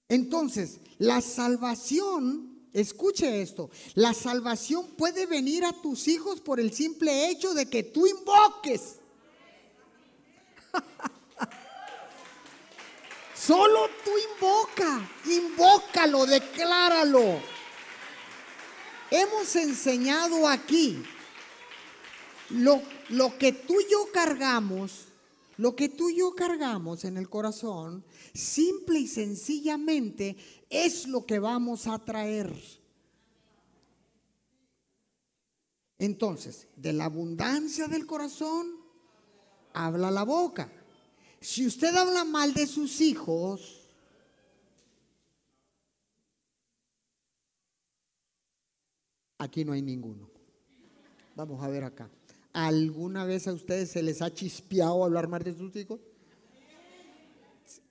Entonces, 0.08 0.78
la 1.00 1.20
salvación, 1.22 2.60
escuche 2.74 3.42
esto, 3.42 3.72
la 3.96 4.14
salvación 4.14 4.86
puede 4.96 5.26
venir 5.26 5.66
a 5.66 5.74
tus 5.74 6.08
hijos 6.08 6.42
por 6.42 6.60
el 6.60 6.72
simple 6.72 7.32
hecho 7.32 7.56
de 7.56 7.66
que 7.66 7.82
tú 7.82 8.06
invoques. 8.06 8.98
Solo 13.34 13.90
tú 14.06 14.12
invoca, 14.36 15.10
invócalo, 15.26 16.28
decláralo. 16.28 17.59
Hemos 19.12 19.56
enseñado 19.56 20.48
aquí 20.48 21.02
lo, 22.50 22.82
lo 23.10 23.38
que 23.38 23.52
tú 23.52 23.80
y 23.80 23.92
yo 23.92 24.08
cargamos 24.12 25.10
lo 25.60 25.76
que 25.76 25.90
tú 25.90 26.10
y 26.10 26.20
yo 26.20 26.36
cargamos 26.36 27.04
en 27.04 27.18
el 27.18 27.30
corazón, 27.30 28.06
simple 28.34 29.00
y 29.00 29.08
sencillamente, 29.08 30.38
es 30.70 31.06
lo 31.06 31.26
que 31.26 31.38
vamos 31.38 31.86
a 31.86 32.00
traer. 32.00 32.56
Entonces, 35.98 36.70
de 36.78 36.94
la 36.94 37.04
abundancia 37.06 37.90
del 37.90 38.06
corazón, 38.06 38.72
habla 39.74 40.10
la 40.12 40.24
boca. 40.24 40.72
Si 41.42 41.68
usted 41.68 41.94
habla 41.94 42.24
mal 42.24 42.54
de 42.54 42.66
sus 42.66 43.02
hijos, 43.02 43.79
aquí 49.40 49.66
no 49.66 49.74
hay 49.74 49.82
ninguno. 49.82 50.30
Vamos 51.36 51.64
a 51.64 51.68
ver 51.70 51.84
acá. 51.84 52.10
¿Alguna 52.54 53.26
vez 53.26 53.48
a 53.48 53.54
ustedes 53.54 53.90
se 53.90 54.04
les 54.04 54.22
ha 54.22 54.32
chispeado 54.32 55.04
hablar 55.04 55.28
mal 55.28 55.42
de 55.42 55.56
sus 55.56 55.76
hijos? 55.76 56.00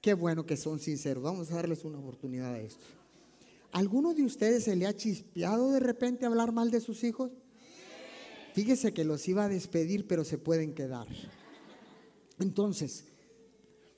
Qué 0.01 0.15
bueno 0.15 0.47
que 0.47 0.57
son 0.57 0.79
sinceros. 0.79 1.23
Vamos 1.23 1.51
a 1.51 1.57
darles 1.57 1.85
una 1.85 1.99
oportunidad 1.99 2.55
a 2.55 2.61
esto. 2.61 2.85
¿Alguno 3.73 4.15
de 4.15 4.25
ustedes 4.25 4.65
se 4.65 4.77
le 4.77 4.87
ha 4.87 4.95
chispeado 4.95 5.73
de 5.73 5.81
repente 5.81 6.27
hablar 6.27 6.53
mal 6.53 6.71
de 6.71 6.81
sus 6.81 7.03
hijos? 7.05 7.33
Fíjese 8.55 8.93
que 8.93 9.05
los 9.05 9.27
iba 9.29 9.45
a 9.45 9.49
despedir, 9.49 10.07
pero 10.07 10.25
se 10.25 10.39
pueden 10.39 10.75
quedar. 10.75 11.07
Entonces, 12.39 13.05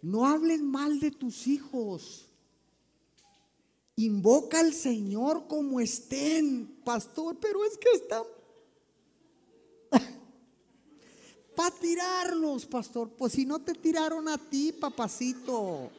no 0.03 0.27
hablen 0.27 0.71
mal 0.71 1.01
de 1.01 1.11
tus 1.11 1.47
hijos. 1.47 2.30
Invoca 4.05 4.61
al 4.61 4.73
Señor 4.73 5.47
como 5.47 5.79
estén, 5.79 6.67
pastor, 6.85 7.37
pero 7.39 7.63
es 7.67 7.77
que 7.77 7.91
están 7.91 8.23
para 11.55 11.71
tirarlos, 11.73 12.65
pastor. 12.65 13.11
Pues 13.11 13.35
si 13.35 13.45
no 13.45 13.59
te 13.59 13.75
tiraron 13.75 14.27
a 14.29 14.39
ti, 14.39 14.73
papacito. 14.73 15.91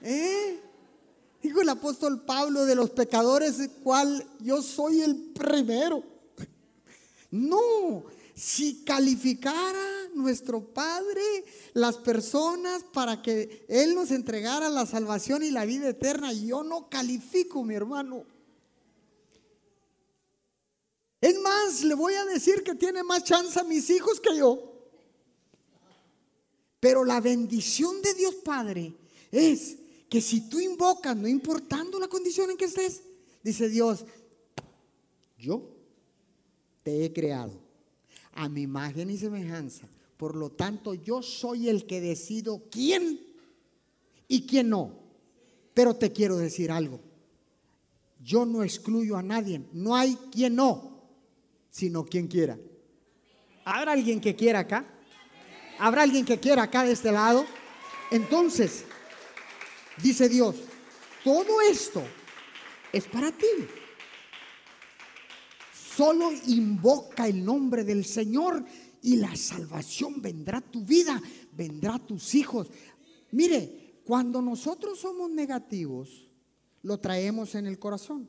¿Eh? 0.00 0.58
Dijo 1.42 1.60
el 1.60 1.68
apóstol 1.68 2.22
Pablo 2.22 2.64
de 2.64 2.74
los 2.74 2.88
pecadores, 2.88 3.56
cual 3.82 4.26
yo 4.40 4.62
soy 4.62 5.02
el 5.02 5.16
primero. 5.16 6.02
No, 7.30 8.04
si 8.36 8.84
calificara 8.84 10.10
nuestro 10.14 10.60
Padre 10.62 11.22
las 11.72 11.96
personas 11.96 12.84
para 12.84 13.22
que 13.22 13.64
Él 13.66 13.94
nos 13.94 14.10
entregara 14.10 14.68
la 14.68 14.84
salvación 14.84 15.42
y 15.42 15.50
la 15.50 15.64
vida 15.64 15.88
eterna, 15.88 16.34
yo 16.34 16.62
no 16.62 16.90
califico, 16.90 17.64
mi 17.64 17.74
hermano. 17.74 18.24
Es 21.18 21.40
más, 21.40 21.82
le 21.82 21.94
voy 21.94 22.12
a 22.12 22.26
decir 22.26 22.62
que 22.62 22.74
tiene 22.74 23.02
más 23.02 23.24
chance 23.24 23.58
a 23.58 23.64
mis 23.64 23.88
hijos 23.88 24.20
que 24.20 24.36
yo. 24.36 24.74
Pero 26.78 27.06
la 27.06 27.22
bendición 27.22 28.02
de 28.02 28.12
Dios 28.12 28.34
Padre 28.44 28.94
es 29.32 29.78
que 30.10 30.20
si 30.20 30.42
tú 30.50 30.60
invocas, 30.60 31.16
no 31.16 31.26
importando 31.26 31.98
la 31.98 32.06
condición 32.06 32.50
en 32.50 32.58
que 32.58 32.66
estés, 32.66 33.02
dice 33.42 33.70
Dios, 33.70 34.04
yo 35.38 35.74
te 36.82 37.06
he 37.06 37.12
creado 37.14 37.65
a 38.36 38.48
mi 38.48 38.62
imagen 38.62 39.10
y 39.10 39.18
semejanza. 39.18 39.88
Por 40.16 40.36
lo 40.36 40.50
tanto, 40.50 40.94
yo 40.94 41.22
soy 41.22 41.68
el 41.68 41.86
que 41.86 42.00
decido 42.00 42.62
quién 42.70 43.20
y 44.28 44.46
quién 44.46 44.70
no. 44.70 44.92
Pero 45.74 45.96
te 45.96 46.12
quiero 46.12 46.36
decir 46.36 46.70
algo. 46.70 47.00
Yo 48.22 48.46
no 48.46 48.62
excluyo 48.62 49.16
a 49.16 49.22
nadie. 49.22 49.62
No 49.72 49.96
hay 49.96 50.16
quien 50.30 50.54
no 50.54 50.96
sino 51.76 52.06
quien 52.06 52.26
quiera. 52.26 52.56
¿Habrá 53.66 53.92
alguien 53.92 54.18
que 54.18 54.34
quiera 54.34 54.60
acá? 54.60 54.86
¿Habrá 55.78 56.04
alguien 56.04 56.24
que 56.24 56.40
quiera 56.40 56.62
acá 56.62 56.84
de 56.84 56.92
este 56.92 57.12
lado? 57.12 57.44
Entonces, 58.10 58.86
dice 59.98 60.26
Dios, 60.30 60.56
todo 61.22 61.60
esto 61.60 62.02
es 62.94 63.04
para 63.04 63.30
ti. 63.30 63.44
Solo 65.96 66.30
invoca 66.46 67.26
el 67.26 67.42
nombre 67.42 67.82
del 67.82 68.04
Señor 68.04 68.62
y 69.00 69.16
la 69.16 69.34
salvación 69.34 70.20
vendrá 70.20 70.58
a 70.58 70.60
tu 70.60 70.84
vida, 70.84 71.22
vendrá 71.52 71.94
a 71.94 72.06
tus 72.06 72.34
hijos. 72.34 72.68
Mire, 73.30 74.02
cuando 74.04 74.42
nosotros 74.42 74.98
somos 74.98 75.30
negativos, 75.30 76.28
lo 76.82 77.00
traemos 77.00 77.54
en 77.54 77.66
el 77.66 77.78
corazón. 77.78 78.28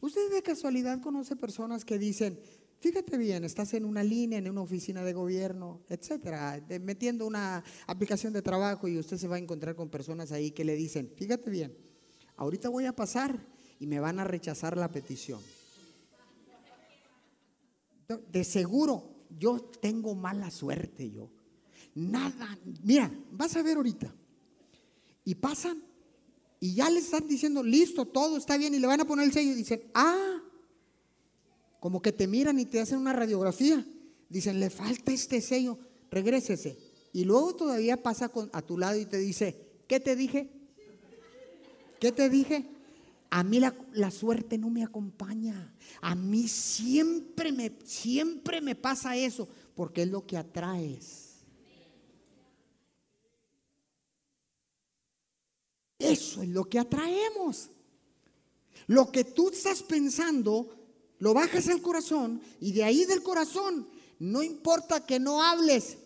Usted 0.00 0.30
de 0.30 0.40
casualidad 0.42 1.00
conoce 1.00 1.34
personas 1.34 1.84
que 1.84 1.98
dicen, 1.98 2.38
Fíjate 2.78 3.18
bien, 3.18 3.44
estás 3.44 3.74
en 3.74 3.84
una 3.84 4.02
línea, 4.02 4.38
en 4.38 4.48
una 4.48 4.62
oficina 4.62 5.04
de 5.04 5.12
gobierno, 5.12 5.82
etcétera, 5.90 6.64
metiendo 6.80 7.26
una 7.26 7.62
aplicación 7.86 8.32
de 8.32 8.40
trabajo 8.40 8.88
y 8.88 8.98
usted 8.98 9.18
se 9.18 9.28
va 9.28 9.36
a 9.36 9.38
encontrar 9.38 9.74
con 9.74 9.90
personas 9.90 10.32
ahí 10.32 10.52
que 10.52 10.64
le 10.64 10.76
dicen, 10.76 11.12
fíjate 11.14 11.50
bien, 11.50 11.76
ahorita 12.36 12.70
voy 12.70 12.86
a 12.86 12.96
pasar 12.96 13.46
y 13.78 13.86
me 13.86 14.00
van 14.00 14.18
a 14.18 14.24
rechazar 14.24 14.78
la 14.78 14.90
petición. 14.90 15.40
De 18.18 18.44
seguro, 18.44 19.10
yo 19.38 19.60
tengo 19.60 20.14
mala 20.14 20.50
suerte 20.50 21.10
yo. 21.10 21.30
Nada, 21.94 22.58
mira, 22.82 23.12
vas 23.32 23.56
a 23.56 23.62
ver 23.62 23.76
ahorita. 23.76 24.14
Y 25.24 25.34
pasan 25.34 25.82
y 26.60 26.74
ya 26.74 26.90
le 26.90 27.00
están 27.00 27.26
diciendo, 27.26 27.62
listo, 27.62 28.04
todo 28.04 28.36
está 28.36 28.58
bien 28.58 28.74
y 28.74 28.78
le 28.78 28.86
van 28.86 29.00
a 29.00 29.06
poner 29.06 29.24
el 29.24 29.32
sello 29.32 29.52
y 29.52 29.54
dicen, 29.54 29.82
ah, 29.94 30.42
como 31.80 32.02
que 32.02 32.12
te 32.12 32.26
miran 32.26 32.58
y 32.58 32.66
te 32.66 32.80
hacen 32.80 32.98
una 32.98 33.14
radiografía. 33.14 33.84
Dicen, 34.28 34.60
le 34.60 34.68
falta 34.68 35.10
este 35.10 35.40
sello, 35.40 35.78
regrésese. 36.10 36.76
Y 37.12 37.24
luego 37.24 37.56
todavía 37.56 38.02
pasa 38.02 38.30
a 38.52 38.62
tu 38.62 38.76
lado 38.76 38.98
y 38.98 39.06
te 39.06 39.16
dice, 39.16 39.56
¿qué 39.88 39.98
te 39.98 40.14
dije? 40.14 40.50
¿Qué 41.98 42.12
te 42.12 42.28
dije? 42.28 42.66
A 43.30 43.44
mí 43.44 43.60
la, 43.60 43.74
la, 43.92 44.10
suerte 44.10 44.58
no 44.58 44.70
me 44.70 44.82
acompaña. 44.82 45.72
A 46.00 46.14
mí 46.14 46.48
siempre 46.48 47.52
me, 47.52 47.72
siempre 47.84 48.60
me 48.60 48.74
pasa 48.74 49.16
eso, 49.16 49.48
porque 49.74 50.02
es 50.02 50.08
lo 50.08 50.26
que 50.26 50.36
atraes. 50.36 51.30
Eso 55.98 56.42
es 56.42 56.48
lo 56.48 56.64
que 56.64 56.78
atraemos. 56.78 57.70
Lo 58.86 59.12
que 59.12 59.22
tú 59.22 59.50
estás 59.50 59.82
pensando 59.82 60.76
lo 61.18 61.34
bajas 61.34 61.68
al 61.68 61.82
corazón 61.82 62.40
y 62.60 62.72
de 62.72 62.82
ahí 62.82 63.04
del 63.04 63.22
corazón, 63.22 63.86
no 64.18 64.42
importa 64.42 65.06
que 65.06 65.20
no 65.20 65.42
hables, 65.42 65.98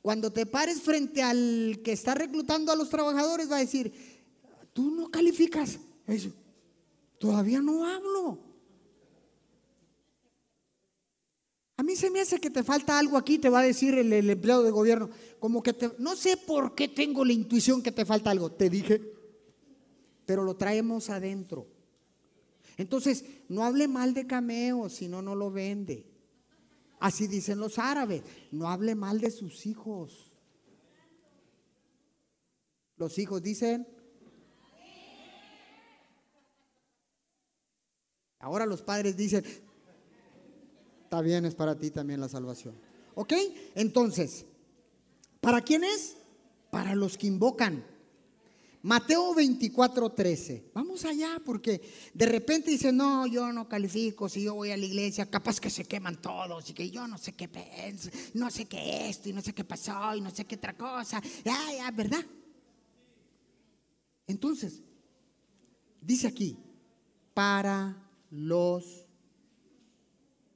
cuando 0.00 0.32
te 0.32 0.46
pares 0.46 0.80
frente 0.80 1.22
al 1.22 1.80
que 1.82 1.92
está 1.92 2.14
reclutando 2.14 2.70
a 2.70 2.76
los 2.76 2.88
trabajadores, 2.88 3.50
va 3.50 3.56
a 3.56 3.60
decir, 3.60 3.92
tú 4.72 4.90
no 4.90 5.10
calificas. 5.10 5.78
Eso, 6.06 6.30
todavía 7.24 7.62
no 7.62 7.86
hablo. 7.86 8.38
A 11.78 11.82
mí 11.82 11.96
se 11.96 12.10
me 12.10 12.20
hace 12.20 12.38
que 12.38 12.50
te 12.50 12.62
falta 12.62 12.98
algo 12.98 13.16
aquí, 13.16 13.38
te 13.38 13.48
va 13.48 13.60
a 13.60 13.62
decir 13.62 13.96
el, 13.96 14.12
empleado 14.28 14.62
de 14.62 14.70
gobierno. 14.70 15.08
Como 15.38 15.62
que 15.62 15.72
te, 15.72 15.90
no 15.96 16.16
sé 16.16 16.36
por 16.36 16.74
qué 16.74 16.86
tengo 16.86 17.24
la 17.24 17.32
intuición 17.32 17.82
que 17.82 17.92
te 17.92 18.04
falta 18.04 18.30
algo. 18.30 18.52
Te 18.52 18.68
dije, 18.68 19.00
pero 20.26 20.44
lo 20.44 20.54
traemos 20.56 21.08
adentro. 21.08 21.66
Entonces, 22.76 23.24
no 23.48 23.64
hable 23.64 23.88
mal 23.88 24.12
de 24.12 24.26
cameo, 24.26 24.90
si 24.90 25.08
no, 25.08 25.22
no 25.22 25.34
lo 25.34 25.50
vende. 25.50 26.06
Así 27.00 27.26
dicen 27.26 27.58
los 27.58 27.78
árabes. 27.78 28.22
No 28.50 28.68
hable 28.68 28.94
mal 28.94 29.18
de 29.22 29.30
sus 29.30 29.64
hijos. 29.64 30.30
Los 32.98 33.18
hijos 33.18 33.42
dicen. 33.42 33.88
Ahora 38.44 38.66
los 38.66 38.82
padres 38.82 39.16
dicen, 39.16 39.42
está 41.02 41.22
bien, 41.22 41.46
es 41.46 41.54
para 41.54 41.78
ti 41.78 41.90
también 41.90 42.20
la 42.20 42.28
salvación. 42.28 42.74
¿Ok? 43.14 43.32
Entonces, 43.74 44.44
¿para 45.40 45.62
quién 45.62 45.82
es? 45.82 46.18
Para 46.70 46.94
los 46.94 47.16
que 47.16 47.26
invocan. 47.26 47.82
Mateo 48.82 49.34
24, 49.34 50.12
13. 50.12 50.72
Vamos 50.74 51.06
allá 51.06 51.40
porque 51.42 51.80
de 52.12 52.26
repente 52.26 52.70
dice, 52.70 52.92
no, 52.92 53.26
yo 53.26 53.50
no 53.50 53.66
califico, 53.66 54.28
si 54.28 54.42
yo 54.42 54.52
voy 54.52 54.72
a 54.72 54.76
la 54.76 54.84
iglesia, 54.84 55.30
capaz 55.30 55.58
que 55.58 55.70
se 55.70 55.86
queman 55.86 56.20
todos 56.20 56.68
y 56.68 56.74
que 56.74 56.90
yo 56.90 57.08
no 57.08 57.16
sé 57.16 57.32
qué 57.32 57.48
pienso, 57.48 58.10
no 58.34 58.50
sé 58.50 58.66
qué 58.66 59.08
esto 59.08 59.30
y 59.30 59.32
no 59.32 59.40
sé 59.40 59.54
qué 59.54 59.64
pasó 59.64 60.14
y 60.14 60.20
no 60.20 60.28
sé 60.28 60.44
qué 60.44 60.56
otra 60.56 60.76
cosa. 60.76 61.22
Ya, 61.46 61.58
ya, 61.78 61.90
¿verdad? 61.92 62.26
Entonces, 64.26 64.82
dice 66.02 66.26
aquí, 66.26 66.58
para 67.32 68.03
los... 68.34 69.06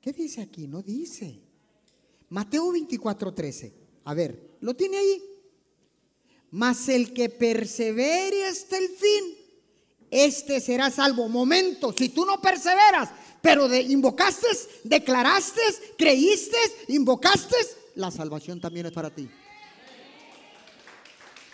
¿Qué 0.00 0.12
dice 0.12 0.42
aquí? 0.42 0.66
No 0.66 0.82
dice. 0.82 1.40
Mateo 2.28 2.72
24, 2.72 3.32
13. 3.32 3.74
A 4.04 4.14
ver, 4.14 4.56
¿lo 4.60 4.74
tiene 4.74 4.98
ahí? 4.98 5.22
Mas 6.50 6.88
el 6.88 7.12
que 7.12 7.28
persevere 7.28 8.44
hasta 8.46 8.78
el 8.78 8.88
fin, 8.88 9.36
este 10.10 10.60
será 10.60 10.90
salvo. 10.90 11.28
Momento, 11.28 11.94
si 11.96 12.08
tú 12.08 12.24
no 12.24 12.40
perseveras, 12.40 13.10
pero 13.42 13.68
de, 13.68 13.82
invocaste, 13.82 14.46
declaraste, 14.84 15.60
creíste, 15.96 16.56
invocaste, 16.88 17.56
la 17.94 18.10
salvación 18.10 18.60
también 18.60 18.86
es 18.86 18.92
para 18.92 19.14
ti. 19.14 19.28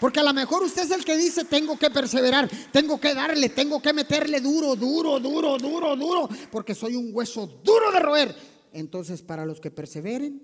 Porque 0.00 0.20
a 0.20 0.24
lo 0.24 0.32
mejor 0.32 0.62
usted 0.62 0.82
es 0.82 0.90
el 0.90 1.04
que 1.04 1.16
dice, 1.16 1.44
tengo 1.44 1.78
que 1.78 1.90
perseverar, 1.90 2.48
tengo 2.72 3.00
que 3.00 3.14
darle, 3.14 3.48
tengo 3.48 3.80
que 3.80 3.92
meterle 3.92 4.40
duro, 4.40 4.74
duro, 4.74 5.20
duro, 5.20 5.56
duro, 5.56 5.96
duro, 5.96 6.28
porque 6.50 6.74
soy 6.74 6.96
un 6.96 7.10
hueso 7.12 7.46
duro 7.46 7.92
de 7.92 8.00
roer. 8.00 8.34
Entonces, 8.72 9.22
para 9.22 9.46
los 9.46 9.60
que 9.60 9.70
perseveren 9.70 10.42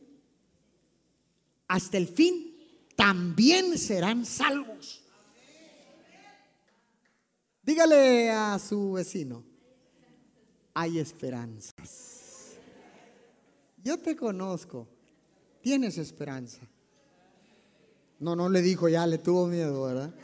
hasta 1.66 1.96
el 1.98 2.06
fin, 2.06 2.56
también 2.96 3.76
serán 3.76 4.24
salvos. 4.24 5.02
Dígale 7.62 8.30
a 8.30 8.58
su 8.58 8.92
vecino, 8.92 9.44
hay 10.74 10.98
esperanzas. 10.98 12.56
Yo 13.82 13.98
te 13.98 14.16
conozco, 14.16 14.88
tienes 15.60 15.98
esperanza. 15.98 16.60
No, 18.20 18.36
no 18.36 18.48
le 18.48 18.62
dijo 18.62 18.88
ya, 18.88 19.06
le 19.06 19.18
tuvo 19.18 19.46
miedo, 19.46 19.82
¿verdad? 19.82 20.14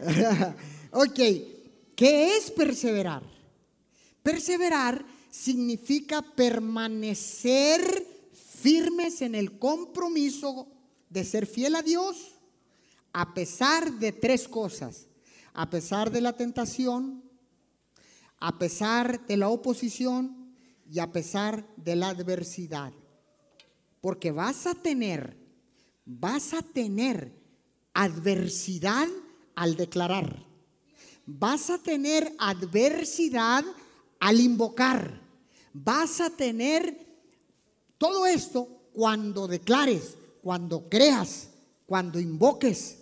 ok, 0.90 1.14
¿qué 1.94 2.36
es 2.36 2.50
perseverar? 2.50 3.22
Perseverar 4.22 5.04
significa 5.30 6.22
permanecer 6.22 8.06
firmes 8.32 9.22
en 9.22 9.34
el 9.34 9.58
compromiso 9.58 10.68
de 11.08 11.24
ser 11.24 11.46
fiel 11.46 11.74
a 11.74 11.82
Dios 11.82 12.32
a 13.12 13.34
pesar 13.34 13.92
de 13.92 14.12
tres 14.12 14.48
cosas. 14.48 15.06
A 15.54 15.68
pesar 15.68 16.10
de 16.10 16.22
la 16.22 16.32
tentación, 16.32 17.22
a 18.40 18.58
pesar 18.58 19.26
de 19.26 19.36
la 19.36 19.50
oposición 19.50 20.54
y 20.90 20.98
a 20.98 21.12
pesar 21.12 21.66
de 21.76 21.96
la 21.96 22.08
adversidad. 22.08 22.92
Porque 24.00 24.32
vas 24.32 24.66
a 24.66 24.74
tener, 24.74 25.36
vas 26.06 26.54
a 26.54 26.62
tener 26.62 27.41
adversidad 27.94 29.08
al 29.54 29.76
declarar. 29.76 30.46
Vas 31.26 31.70
a 31.70 31.78
tener 31.78 32.34
adversidad 32.38 33.64
al 34.20 34.40
invocar. 34.40 35.20
Vas 35.72 36.20
a 36.20 36.30
tener 36.30 37.06
todo 37.98 38.26
esto 38.26 38.68
cuando 38.92 39.46
declares 39.46 40.16
cuando 40.42 40.88
creas, 40.88 41.48
cuando 41.86 42.18
invoques, 42.20 42.98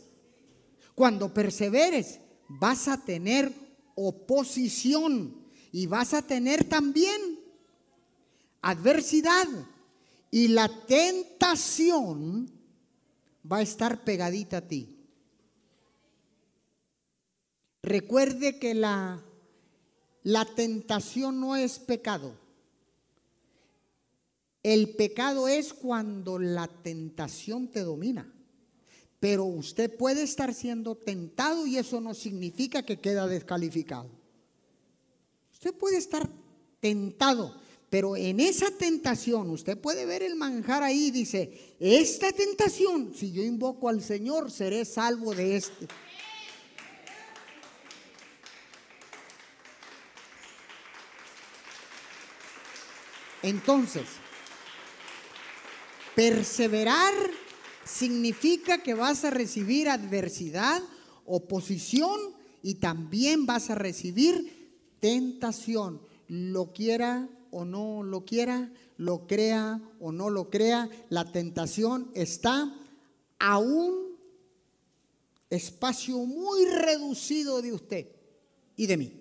cuando 0.95 1.33
perseveres, 1.33 2.21
vas 2.49 2.87
a 2.89 3.03
tener 3.03 3.53
oposición 3.95 5.35
y 5.73 5.87
vas 5.87 6.13
a 6.15 6.23
tener 6.23 6.65
también 6.65 7.41
adversidad 8.61 9.47
y 10.31 10.49
la 10.49 10.69
tentación 10.87 12.51
va 13.51 13.59
a 13.59 13.63
estar 13.63 14.05
pegadita 14.05 14.59
a 14.59 14.69
ti. 14.69 14.97
Recuerde 17.83 18.59
que 18.59 18.75
la, 18.75 19.23
la 20.23 20.45
tentación 20.45 21.41
no 21.41 21.57
es 21.57 21.79
pecado. 21.79 22.35
El 24.63 24.95
pecado 24.95 25.49
es 25.49 25.73
cuando 25.73 26.39
la 26.39 26.69
tentación 26.69 27.69
te 27.69 27.81
domina. 27.81 28.31
Pero 29.19 29.45
usted 29.45 29.95
puede 29.97 30.23
estar 30.23 30.55
siendo 30.55 30.95
tentado 30.95 31.67
y 31.67 31.77
eso 31.77 32.01
no 32.01 32.15
significa 32.15 32.83
que 32.83 33.01
queda 33.01 33.27
descalificado. 33.27 34.11
Usted 35.53 35.75
puede 35.75 35.99
estar 35.99 36.29
tentado, 36.81 37.55
pero 37.91 38.17
en 38.17 38.41
esa 38.41 38.71
tentación 38.71 39.51
usted 39.51 39.77
puede 39.77 40.07
ver 40.07 40.23
el 40.23 40.37
manjar 40.37 40.83
ahí 40.83 41.11
dice, 41.11 41.75
esta 41.79 42.33
tentación, 42.33 43.13
si 43.15 43.33
yo 43.33 43.43
invoco 43.43 43.89
al 43.89 44.03
Señor, 44.03 44.51
seré 44.51 44.85
salvo 44.85 45.35
de 45.35 45.57
este. 45.57 45.89
Entonces, 53.43 54.05
Perseverar 56.15 57.15
significa 57.85 58.83
que 58.83 58.93
vas 58.95 59.25
a 59.25 59.31
recibir 59.31 59.89
adversidad, 59.89 60.83
oposición 61.25 62.19
y 62.63 62.75
también 62.75 63.47
vas 63.47 63.71
a 63.71 63.75
recibir 63.75 64.71
tentación. 65.01 66.03
Lo 66.29 66.73
quiera 66.73 67.29
o 67.51 67.65
no 67.65 68.03
lo 68.03 68.25
quiera, 68.25 68.73
lo 68.97 69.27
crea 69.27 69.81
o 70.01 70.13
no 70.13 70.31
lo 70.31 70.51
crea, 70.51 70.89
la 71.09 71.31
tentación 71.31 72.11
está 72.15 72.75
a 73.39 73.59
un 73.59 74.17
espacio 75.51 76.19
muy 76.19 76.65
reducido 76.67 77.61
de 77.61 77.73
usted 77.73 78.07
y 78.77 78.87
de 78.87 78.97
mí. 78.97 79.13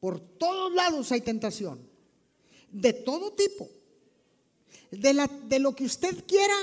Por 0.00 0.20
todos 0.20 0.72
lados 0.72 1.12
hay 1.12 1.20
tentación, 1.20 1.80
de 2.70 2.92
todo 2.92 3.32
tipo. 3.32 3.68
De, 4.90 5.58
lo 5.58 5.74
que 5.74 5.84
usted 5.84 6.24
quiera, 6.26 6.54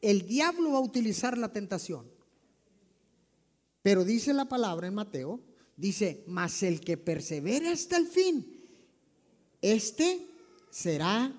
el 0.00 0.26
diablo 0.26 0.72
va 0.72 0.78
a 0.78 0.82
utilizar 0.82 1.38
la 1.38 1.52
tentación. 1.52 2.06
Pero 3.82 4.04
dice 4.04 4.32
la 4.32 4.44
palabra 4.46 4.86
en 4.86 4.94
Mateo, 4.94 5.40
dice, 5.76 6.24
mas 6.26 6.62
el 6.62 6.80
que 6.80 6.96
persevere 6.96 7.70
hasta 7.70 7.96
el 7.96 8.06
fin, 8.06 8.53
este 9.72 10.28
será 10.70 11.34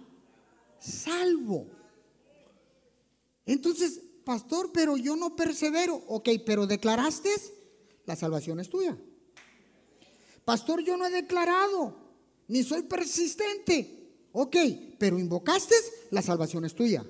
salvo. 0.80 1.68
Entonces, 3.46 4.02
pastor, 4.24 4.72
pero 4.74 4.98
yo 4.98 5.16
no 5.16 5.36
persevero. 5.36 6.02
Ok, 6.08 6.30
pero 6.44 6.66
declaraste, 6.66 7.30
la 8.08 8.16
salvación 8.16 8.60
es 8.60 8.70
tuya. 8.70 8.98
Pastor, 10.44 10.84
yo 10.84 10.98
no 10.98 11.06
he 11.06 11.12
declarado, 11.12 11.96
ni 12.48 12.64
soy 12.64 12.82
persistente. 12.82 14.10
Ok, 14.32 14.56
pero 14.98 15.20
invocaste, 15.20 15.76
la 16.10 16.24
salvación 16.24 16.66
es 16.66 16.74
tuya. 16.74 17.06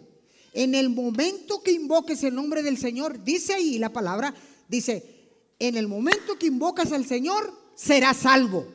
En 0.52 0.76
el 0.76 0.90
momento 0.90 1.64
que 1.64 1.72
invoques 1.72 2.24
el 2.24 2.36
nombre 2.36 2.62
del 2.62 2.78
Señor, 2.78 3.24
dice 3.24 3.54
ahí 3.54 3.80
la 3.80 3.94
palabra, 3.94 4.36
dice, 4.68 5.16
en 5.60 5.78
el 5.78 5.88
momento 5.88 6.38
que 6.38 6.48
invocas 6.48 6.92
al 6.92 7.06
Señor, 7.06 7.54
serás 7.74 8.18
salvo. 8.18 8.75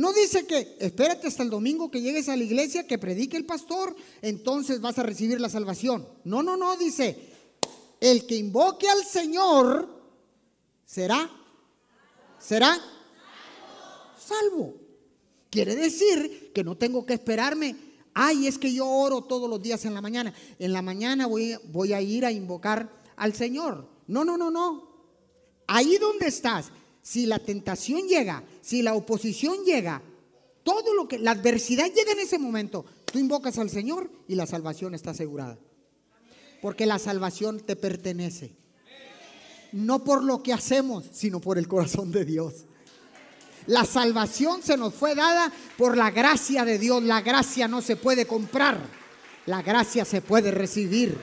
No 0.00 0.14
dice 0.14 0.46
que 0.46 0.78
espérate 0.80 1.26
hasta 1.26 1.42
el 1.42 1.50
domingo 1.50 1.90
que 1.90 2.00
llegues 2.00 2.30
a 2.30 2.36
la 2.36 2.42
iglesia, 2.42 2.86
que 2.86 2.96
predique 2.96 3.36
el 3.36 3.44
pastor, 3.44 3.94
entonces 4.22 4.80
vas 4.80 4.98
a 4.98 5.02
recibir 5.02 5.38
la 5.38 5.50
salvación. 5.50 6.08
No, 6.24 6.42
no, 6.42 6.56
no, 6.56 6.74
dice, 6.78 7.34
el 8.00 8.26
que 8.26 8.36
invoque 8.36 8.88
al 8.88 9.04
Señor 9.04 9.86
será, 10.86 11.30
será 12.38 12.80
salvo. 14.18 14.74
Quiere 15.50 15.76
decir 15.76 16.50
que 16.54 16.64
no 16.64 16.78
tengo 16.78 17.04
que 17.04 17.12
esperarme 17.12 17.76
Ay, 18.14 18.46
es 18.46 18.58
que 18.58 18.72
yo 18.72 18.88
oro 18.88 19.22
todos 19.22 19.48
los 19.48 19.60
días 19.62 19.84
en 19.84 19.92
la 19.92 20.00
mañana. 20.00 20.32
En 20.58 20.72
la 20.72 20.80
mañana 20.80 21.26
voy, 21.26 21.56
voy 21.68 21.92
a 21.92 22.00
ir 22.00 22.24
a 22.24 22.32
invocar 22.32 22.90
al 23.16 23.34
Señor. 23.34 23.86
No, 24.06 24.24
no, 24.24 24.38
no, 24.38 24.50
no. 24.50 24.90
Ahí 25.66 25.98
donde 25.98 26.26
estás, 26.26 26.72
si 27.02 27.26
la 27.26 27.38
tentación 27.38 28.06
llega, 28.08 28.42
si 28.60 28.82
la 28.82 28.94
oposición 28.94 29.64
llega, 29.64 30.02
todo 30.62 30.94
lo 30.94 31.08
que, 31.08 31.18
la 31.18 31.32
adversidad 31.32 31.86
llega 31.86 32.12
en 32.12 32.20
ese 32.20 32.38
momento, 32.38 32.84
tú 33.10 33.18
invocas 33.18 33.58
al 33.58 33.70
Señor 33.70 34.10
y 34.28 34.34
la 34.34 34.46
salvación 34.46 34.94
está 34.94 35.10
asegurada. 35.10 35.58
Porque 36.60 36.86
la 36.86 36.98
salvación 36.98 37.60
te 37.60 37.76
pertenece. 37.76 38.54
No 39.72 40.04
por 40.04 40.22
lo 40.22 40.42
que 40.42 40.52
hacemos, 40.52 41.06
sino 41.12 41.40
por 41.40 41.56
el 41.56 41.68
corazón 41.68 42.12
de 42.12 42.24
Dios. 42.24 42.66
La 43.66 43.84
salvación 43.84 44.62
se 44.62 44.76
nos 44.76 44.94
fue 44.94 45.14
dada 45.14 45.52
por 45.78 45.96
la 45.96 46.10
gracia 46.10 46.64
de 46.64 46.78
Dios. 46.78 47.02
La 47.02 47.20
gracia 47.22 47.68
no 47.68 47.80
se 47.80 47.96
puede 47.96 48.26
comprar. 48.26 48.80
La 49.46 49.62
gracia 49.62 50.04
se 50.04 50.20
puede 50.20 50.50
recibir. 50.50 51.16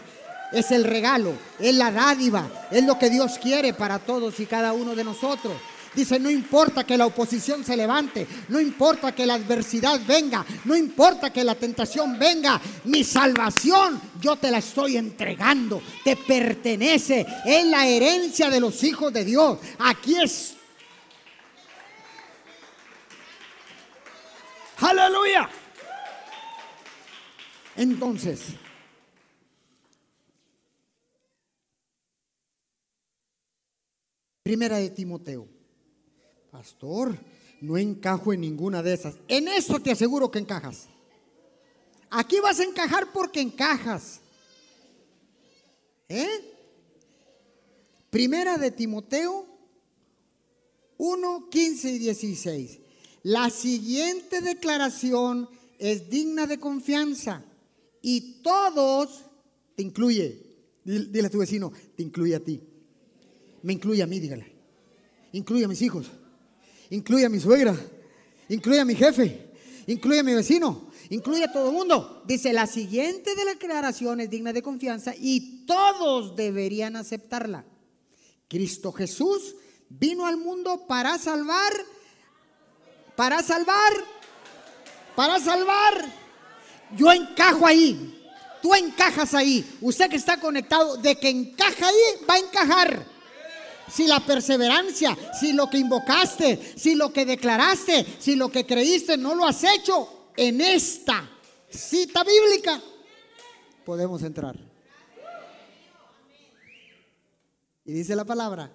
Es 0.51 0.71
el 0.71 0.85
regalo, 0.85 1.33
es 1.59 1.75
la 1.75 1.91
dádiva, 1.91 2.67
es 2.71 2.83
lo 2.83 2.97
que 2.97 3.09
Dios 3.09 3.37
quiere 3.37 3.73
para 3.73 3.99
todos 3.99 4.39
y 4.39 4.45
cada 4.45 4.73
uno 4.73 4.95
de 4.95 5.03
nosotros. 5.03 5.53
Dice, 5.97 6.19
no 6.19 6.29
importa 6.29 6.83
que 6.83 6.95
la 6.95 7.07
oposición 7.07 7.65
se 7.65 7.75
levante, 7.75 8.27
no 8.49 8.59
importa 8.59 9.15
que 9.15 9.25
la 9.25 9.33
adversidad 9.33 9.99
venga, 10.07 10.45
no 10.65 10.75
importa 10.75 11.33
que 11.33 11.43
la 11.43 11.55
tentación 11.55 12.19
venga, 12.19 12.61
mi 12.83 13.03
salvación 13.03 13.99
yo 14.21 14.35
te 14.35 14.51
la 14.51 14.59
estoy 14.59 14.97
entregando, 14.97 15.81
te 16.03 16.15
pertenece, 16.15 17.25
es 17.43 17.65
la 17.65 17.87
herencia 17.87 18.51
de 18.51 18.59
los 18.59 18.83
hijos 18.83 19.11
de 19.11 19.25
Dios. 19.25 19.57
Aquí 19.79 20.21
es. 20.21 20.53
Aleluya. 24.77 25.49
Entonces, 27.75 28.39
primera 34.47 34.77
de 34.77 34.89
Timoteo. 34.89 35.45
Pastor, 36.51 37.19
no 37.59 37.77
encajo 37.77 38.31
en 38.31 38.39
ninguna 38.39 38.81
de 38.81 38.93
esas. 38.93 39.15
En 39.27 39.49
esta 39.49 39.77
te 39.77 39.91
aseguro 39.91 40.31
que 40.31 40.39
encajas. 40.39 40.87
Aquí 42.09 42.39
vas 42.39 42.61
a 42.61 42.63
encajar 42.63 43.11
porque 43.11 43.41
encajas. 43.41 44.21
¿Eh? 46.07 46.55
Primera 48.09 48.57
de 48.57 48.71
Timoteo 48.71 49.45
1, 50.95 51.49
15 51.49 51.89
y 51.89 51.97
16. 51.97 52.79
La 53.23 53.49
siguiente 53.49 54.39
declaración 54.39 55.49
es 55.77 56.09
digna 56.09 56.47
de 56.47 56.57
confianza 56.57 57.43
y 58.01 58.41
todos 58.41 59.25
te 59.75 59.83
incluye. 59.83 60.41
Dile 60.85 61.27
a 61.27 61.29
tu 61.29 61.39
vecino, 61.39 61.73
te 61.97 62.03
incluye 62.03 62.33
a 62.33 62.39
ti. 62.39 62.61
Me 63.63 63.73
incluye 63.73 64.03
a 64.03 64.07
mí, 64.07 64.19
dígale. 64.19 64.51
Incluye 65.31 65.65
a 65.65 65.67
mis 65.67 65.81
hijos 65.81 66.09
incluye 66.89 67.25
a 67.25 67.29
mi 67.29 67.39
suegra, 67.39 67.75
incluye 68.49 68.79
a 68.79 68.85
mi 68.85 68.95
jefe, 68.95 69.51
incluye 69.87 70.19
a 70.19 70.23
mi 70.23 70.33
vecino, 70.33 70.89
incluye 71.09 71.43
a 71.43 71.51
todo 71.51 71.69
el 71.69 71.73
mundo. 71.73 72.23
Dice, 72.25 72.53
la 72.53 72.67
siguiente 72.67 73.35
de 73.35 73.45
la 73.45 73.51
declaración 73.51 74.21
es 74.21 74.29
digna 74.29 74.53
de 74.53 74.61
confianza 74.61 75.13
y 75.17 75.65
todos 75.65 76.35
deberían 76.35 76.95
aceptarla. 76.95 77.65
Cristo 78.47 78.91
Jesús 78.91 79.55
vino 79.89 80.25
al 80.25 80.37
mundo 80.37 80.85
para 80.87 81.17
salvar, 81.17 81.73
para 83.15 83.43
salvar, 83.43 83.93
para 85.15 85.39
salvar. 85.39 86.27
Yo 86.95 87.11
encajo 87.11 87.67
ahí. 87.67 88.13
Tú 88.61 88.73
encajas 88.73 89.33
ahí. 89.33 89.77
Usted 89.81 90.09
que 90.09 90.15
está 90.15 90.39
conectado, 90.39 90.97
de 90.97 91.15
que 91.15 91.29
encaja 91.29 91.87
ahí, 91.87 92.25
va 92.27 92.35
a 92.35 92.39
encajar 92.39 93.16
si 93.89 94.07
la 94.07 94.19
perseverancia, 94.19 95.17
si 95.39 95.53
lo 95.53 95.69
que 95.69 95.77
invocaste, 95.77 96.73
si 96.75 96.95
lo 96.95 97.11
que 97.11 97.25
declaraste, 97.25 98.05
si 98.19 98.35
lo 98.35 98.49
que 98.49 98.65
creíste 98.65 99.17
no 99.17 99.35
lo 99.35 99.45
has 99.45 99.63
hecho 99.63 100.31
en 100.35 100.61
esta 100.61 101.29
cita 101.69 102.23
bíblica, 102.23 102.81
podemos 103.85 104.21
entrar. 104.23 104.57
Y 107.85 107.93
dice 107.93 108.15
la 108.15 108.25
palabra, 108.25 108.71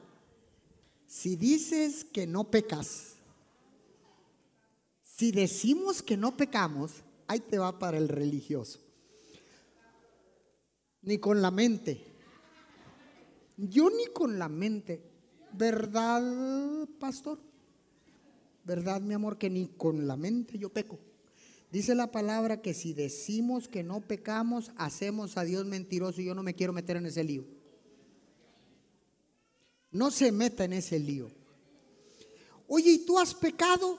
si 1.07 1.37
dices 1.37 2.05
que 2.05 2.27
no 2.27 2.45
pecas, 2.45 3.17
si 5.03 5.31
decimos 5.31 6.03
que 6.03 6.17
no 6.17 6.37
pecamos, 6.37 6.93
ahí 7.29 7.41
te 7.41 7.59
va 7.59 7.79
para 7.79 7.99
el 7.99 8.09
religioso. 8.09 8.81
Ni 11.03 11.19
con 11.19 11.43
la 11.43 11.51
mente 11.51 12.12
yo 13.69 13.91
ni 13.91 14.07
con 14.07 14.39
la 14.39 14.49
mente. 14.49 15.03
¿Verdad, 15.53 16.89
pastor? 16.99 17.39
¿Verdad, 18.65 19.01
mi 19.01 19.15
amor, 19.15 19.39
que 19.39 19.51
ni 19.51 19.69
con 19.69 20.07
la 20.07 20.17
mente 20.17 20.59
yo 20.59 20.71
peco? 20.71 20.99
Dice 21.71 21.95
la 21.95 22.11
palabra 22.11 22.61
que 22.61 22.75
si 22.75 22.93
decimos 22.93 23.69
que 23.69 23.83
no 23.83 24.01
pecamos, 24.01 24.71
hacemos 24.77 25.37
a 25.37 25.45
Dios 25.45 25.65
mentiroso 25.67 26.21
y 26.21 26.27
yo 26.27 26.35
no 26.35 26.43
me 26.43 26.55
quiero 26.55 26.73
meter 26.73 26.97
en 26.97 27.07
ese 27.07 27.25
lío. 27.25 27.45
No 29.91 30.11
se 30.11 30.33
meta 30.33 30.65
en 30.65 30.75
ese 30.75 30.99
lío. 30.99 31.31
Oye, 32.69 32.93
¿y 32.93 32.99
tú 33.05 33.19
has 33.19 33.35
pecado? 33.35 33.99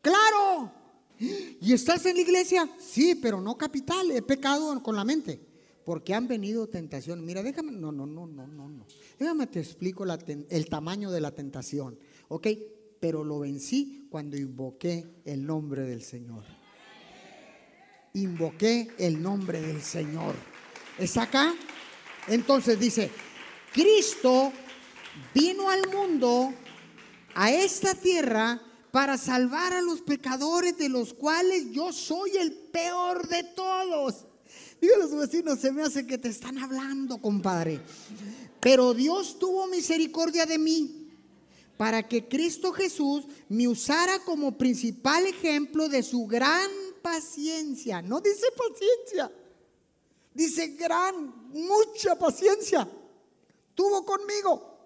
Claro. 0.00 0.72
¿Y 1.18 1.72
estás 1.72 2.06
en 2.06 2.16
la 2.16 2.22
iglesia? 2.22 2.70
Sí, 2.78 3.14
pero 3.16 3.40
no 3.40 3.56
capital, 3.56 4.10
he 4.10 4.22
pecado 4.22 4.80
con 4.82 4.94
la 4.94 5.04
mente 5.04 5.47
porque 5.88 6.12
han 6.12 6.28
venido 6.28 6.66
tentaciones. 6.66 7.24
Mira, 7.24 7.42
déjame, 7.42 7.72
no, 7.72 7.90
no, 7.90 8.04
no, 8.04 8.26
no, 8.26 8.46
no, 8.46 8.68
no. 8.68 8.86
Déjame 9.18 9.46
te 9.46 9.60
explico 9.60 10.04
el 10.04 10.68
tamaño 10.68 11.10
de 11.10 11.22
la 11.22 11.30
tentación, 11.30 11.98
¿ok? 12.28 12.46
Pero 13.00 13.24
lo 13.24 13.38
vencí 13.38 14.06
cuando 14.10 14.36
invoqué 14.36 15.22
el 15.24 15.46
nombre 15.46 15.84
del 15.84 16.02
Señor. 16.02 16.44
Invoqué 18.12 18.88
el 18.98 19.22
nombre 19.22 19.62
del 19.62 19.80
Señor. 19.80 20.34
¿Está 20.98 21.22
acá? 21.22 21.54
Entonces 22.26 22.78
dice, 22.78 23.10
Cristo 23.72 24.52
vino 25.34 25.70
al 25.70 25.88
mundo, 25.88 26.52
a 27.34 27.50
esta 27.50 27.94
tierra, 27.94 28.60
para 28.90 29.16
salvar 29.16 29.72
a 29.72 29.80
los 29.80 30.02
pecadores 30.02 30.76
de 30.76 30.90
los 30.90 31.14
cuales 31.14 31.70
yo 31.70 31.94
soy 31.94 32.32
el 32.36 32.52
peor 32.52 33.26
de 33.26 33.42
todos. 33.42 34.27
Dígale 34.80 35.04
a 35.04 35.08
su 35.08 35.16
vecino, 35.16 35.56
se 35.56 35.72
me 35.72 35.82
hace 35.82 36.06
que 36.06 36.18
te 36.18 36.28
están 36.28 36.58
hablando, 36.58 37.18
compadre. 37.18 37.80
Pero 38.60 38.94
Dios 38.94 39.38
tuvo 39.38 39.66
misericordia 39.66 40.46
de 40.46 40.58
mí 40.58 41.08
para 41.76 42.06
que 42.06 42.28
Cristo 42.28 42.72
Jesús 42.72 43.24
me 43.48 43.68
usara 43.68 44.18
como 44.24 44.58
principal 44.58 45.26
ejemplo 45.26 45.88
de 45.88 46.02
su 46.02 46.26
gran 46.26 46.70
paciencia. 47.00 48.02
No 48.02 48.20
dice 48.20 48.46
paciencia, 48.56 49.32
dice 50.34 50.68
gran, 50.68 51.50
mucha 51.50 52.16
paciencia. 52.16 52.86
Tuvo 53.74 54.04
conmigo. 54.04 54.76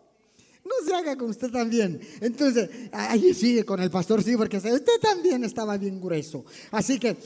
No 0.64 0.86
se 0.86 0.94
haga 0.94 1.16
con 1.16 1.30
usted 1.30 1.50
también. 1.50 2.00
Entonces, 2.20 2.68
ahí 2.92 3.34
sigue 3.34 3.64
con 3.64 3.80
el 3.80 3.90
pastor, 3.90 4.22
sí, 4.22 4.36
porque 4.36 4.58
usted 4.58 5.00
también 5.00 5.42
estaba 5.44 5.76
bien 5.76 6.00
grueso. 6.00 6.44
Así 6.70 7.00
que 7.00 7.16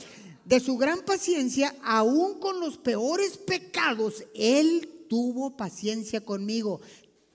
de 0.47 0.59
su 0.61 0.77
gran 0.77 1.01
paciencia, 1.01 1.75
aún 1.83 2.39
con 2.39 2.61
los 2.61 2.77
peores 2.77 3.37
pecados, 3.37 4.23
Él 4.33 5.03
tuvo 5.09 5.57
paciencia 5.57 6.21
conmigo. 6.21 6.79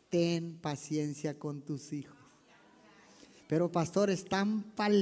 Ten 0.09 0.57
paciencia 0.57 1.38
con 1.38 1.61
tus 1.61 1.92
hijos. 1.92 2.16
Pero 3.48 3.70
pastor, 3.70 4.09
están 4.09 4.62
para 4.72 4.96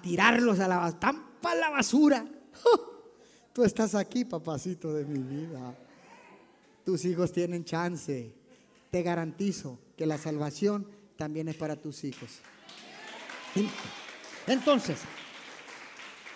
tirarlos 0.00 0.60
a 0.60 0.68
la, 0.68 0.88
están 0.88 1.40
para 1.40 1.58
la 1.58 1.70
basura. 1.70 2.24
Tú 3.52 3.64
estás 3.64 3.96
aquí, 3.96 4.24
papacito 4.24 4.94
de 4.94 5.04
mi 5.04 5.18
vida. 5.18 5.76
Tus 6.84 7.04
hijos 7.04 7.32
tienen 7.32 7.64
chance. 7.64 8.32
Te 8.92 9.02
garantizo 9.02 9.80
que 9.96 10.06
la 10.06 10.18
salvación 10.18 10.86
también 11.16 11.48
es 11.48 11.56
para 11.56 11.74
tus 11.74 12.04
hijos. 12.04 12.30
Entonces, 14.46 14.98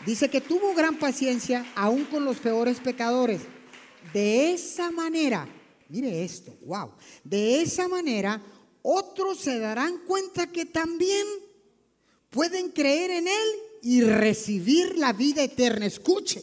dice 0.04 0.28
que 0.28 0.40
tuvo 0.40 0.74
gran 0.74 0.98
paciencia 0.98 1.66
aún 1.74 2.04
con 2.04 2.24
los 2.24 2.38
peores 2.38 2.80
pecadores. 2.80 3.42
De 4.12 4.52
esa 4.52 4.90
manera, 4.90 5.48
mire 5.88 6.24
esto, 6.24 6.56
wow, 6.62 6.92
de 7.22 7.62
esa 7.62 7.86
manera 7.88 8.42
otros 8.82 9.38
se 9.38 9.58
darán 9.58 9.98
cuenta 10.06 10.46
que 10.46 10.64
también 10.64 11.26
pueden 12.30 12.70
creer 12.70 13.10
en 13.10 13.28
Él 13.28 13.48
y 13.82 14.00
recibir 14.02 14.96
la 14.96 15.12
vida 15.12 15.42
eterna. 15.42 15.86
Escuche, 15.86 16.42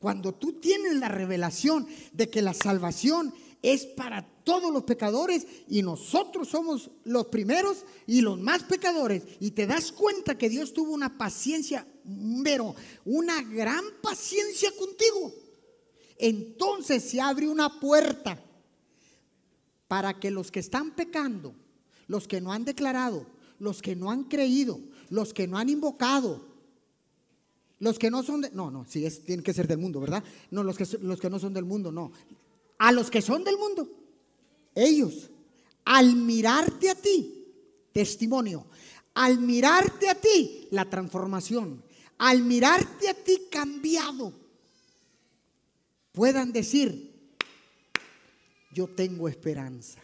cuando 0.00 0.32
tú 0.34 0.54
tienes 0.54 0.94
la 0.94 1.08
revelación 1.08 1.86
de 2.12 2.28
que 2.28 2.42
la 2.42 2.54
salvación 2.54 3.32
es 3.62 3.86
para 3.86 4.26
todos 4.44 4.72
los 4.72 4.84
pecadores 4.84 5.46
y 5.68 5.82
nosotros 5.82 6.48
somos 6.48 6.90
los 7.04 7.26
primeros 7.26 7.84
y 8.06 8.20
los 8.20 8.40
más 8.40 8.62
pecadores. 8.64 9.22
Y 9.40 9.52
te 9.52 9.66
das 9.66 9.92
cuenta 9.92 10.36
que 10.36 10.48
Dios 10.48 10.72
tuvo 10.72 10.92
una 10.92 11.16
paciencia, 11.16 11.86
pero 12.42 12.74
una 13.04 13.42
gran 13.42 13.84
paciencia 14.02 14.70
contigo. 14.78 15.32
Entonces 16.18 17.02
se 17.02 17.20
abre 17.20 17.48
una 17.48 17.80
puerta 17.80 18.42
para 19.88 20.18
que 20.18 20.30
los 20.30 20.50
que 20.50 20.60
están 20.60 20.94
pecando, 20.94 21.54
los 22.06 22.28
que 22.28 22.40
no 22.40 22.52
han 22.52 22.64
declarado, 22.64 23.26
los 23.58 23.82
que 23.82 23.94
no 23.94 24.10
han 24.10 24.24
creído, 24.24 24.80
los 25.10 25.34
que 25.34 25.46
no 25.46 25.58
han 25.58 25.68
invocado, 25.68 26.52
los 27.78 27.98
que 27.98 28.10
no 28.10 28.22
son 28.22 28.42
de, 28.42 28.50
no, 28.52 28.70
no, 28.70 28.84
sí, 28.84 29.04
es, 29.04 29.24
tienen 29.24 29.42
que 29.42 29.52
ser 29.52 29.66
del 29.66 29.78
mundo, 29.78 30.00
¿verdad? 30.00 30.22
No, 30.52 30.62
los 30.62 30.76
que, 30.76 30.86
los 31.00 31.20
que 31.20 31.28
no 31.28 31.40
son 31.40 31.52
del 31.52 31.64
mundo, 31.64 31.90
no. 31.90 32.12
A 32.78 32.92
los 32.92 33.10
que 33.10 33.20
son 33.20 33.42
del 33.42 33.56
mundo, 33.58 33.88
ellos, 34.74 35.30
al 35.84 36.14
mirarte 36.16 36.90
a 36.90 36.94
ti, 36.94 37.46
testimonio, 37.92 38.66
al 39.14 39.38
mirarte 39.38 40.08
a 40.08 40.14
ti, 40.14 40.68
la 40.70 40.88
transformación, 40.88 41.82
al 42.18 42.42
mirarte 42.42 43.08
a 43.08 43.14
ti 43.14 43.48
cambiado, 43.50 44.32
puedan 46.12 46.52
decir, 46.52 47.12
yo 48.72 48.88
tengo 48.88 49.28
esperanza. 49.28 50.00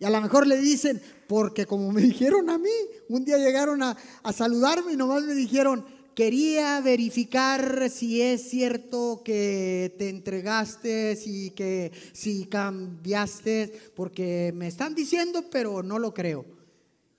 Y 0.00 0.04
a 0.04 0.10
lo 0.10 0.20
mejor 0.20 0.46
le 0.46 0.58
dicen, 0.58 1.02
porque 1.26 1.66
como 1.66 1.90
me 1.90 2.02
dijeron 2.02 2.48
a 2.50 2.58
mí, 2.58 2.70
un 3.08 3.24
día 3.24 3.38
llegaron 3.38 3.82
a, 3.82 3.96
a 4.22 4.32
saludarme 4.32 4.92
y 4.92 4.96
nomás 4.96 5.24
me 5.24 5.34
dijeron, 5.34 5.84
quería 6.18 6.80
verificar 6.80 7.88
si 7.90 8.20
es 8.20 8.50
cierto 8.50 9.22
que 9.24 9.94
te 9.98 10.08
entregaste, 10.08 11.14
si 11.14 11.52
que 11.52 11.92
si 12.12 12.46
cambiaste, 12.46 13.72
porque 13.94 14.50
me 14.52 14.66
están 14.66 14.96
diciendo, 14.96 15.44
pero 15.48 15.84
no 15.84 16.00
lo 16.00 16.12
creo. 16.12 16.44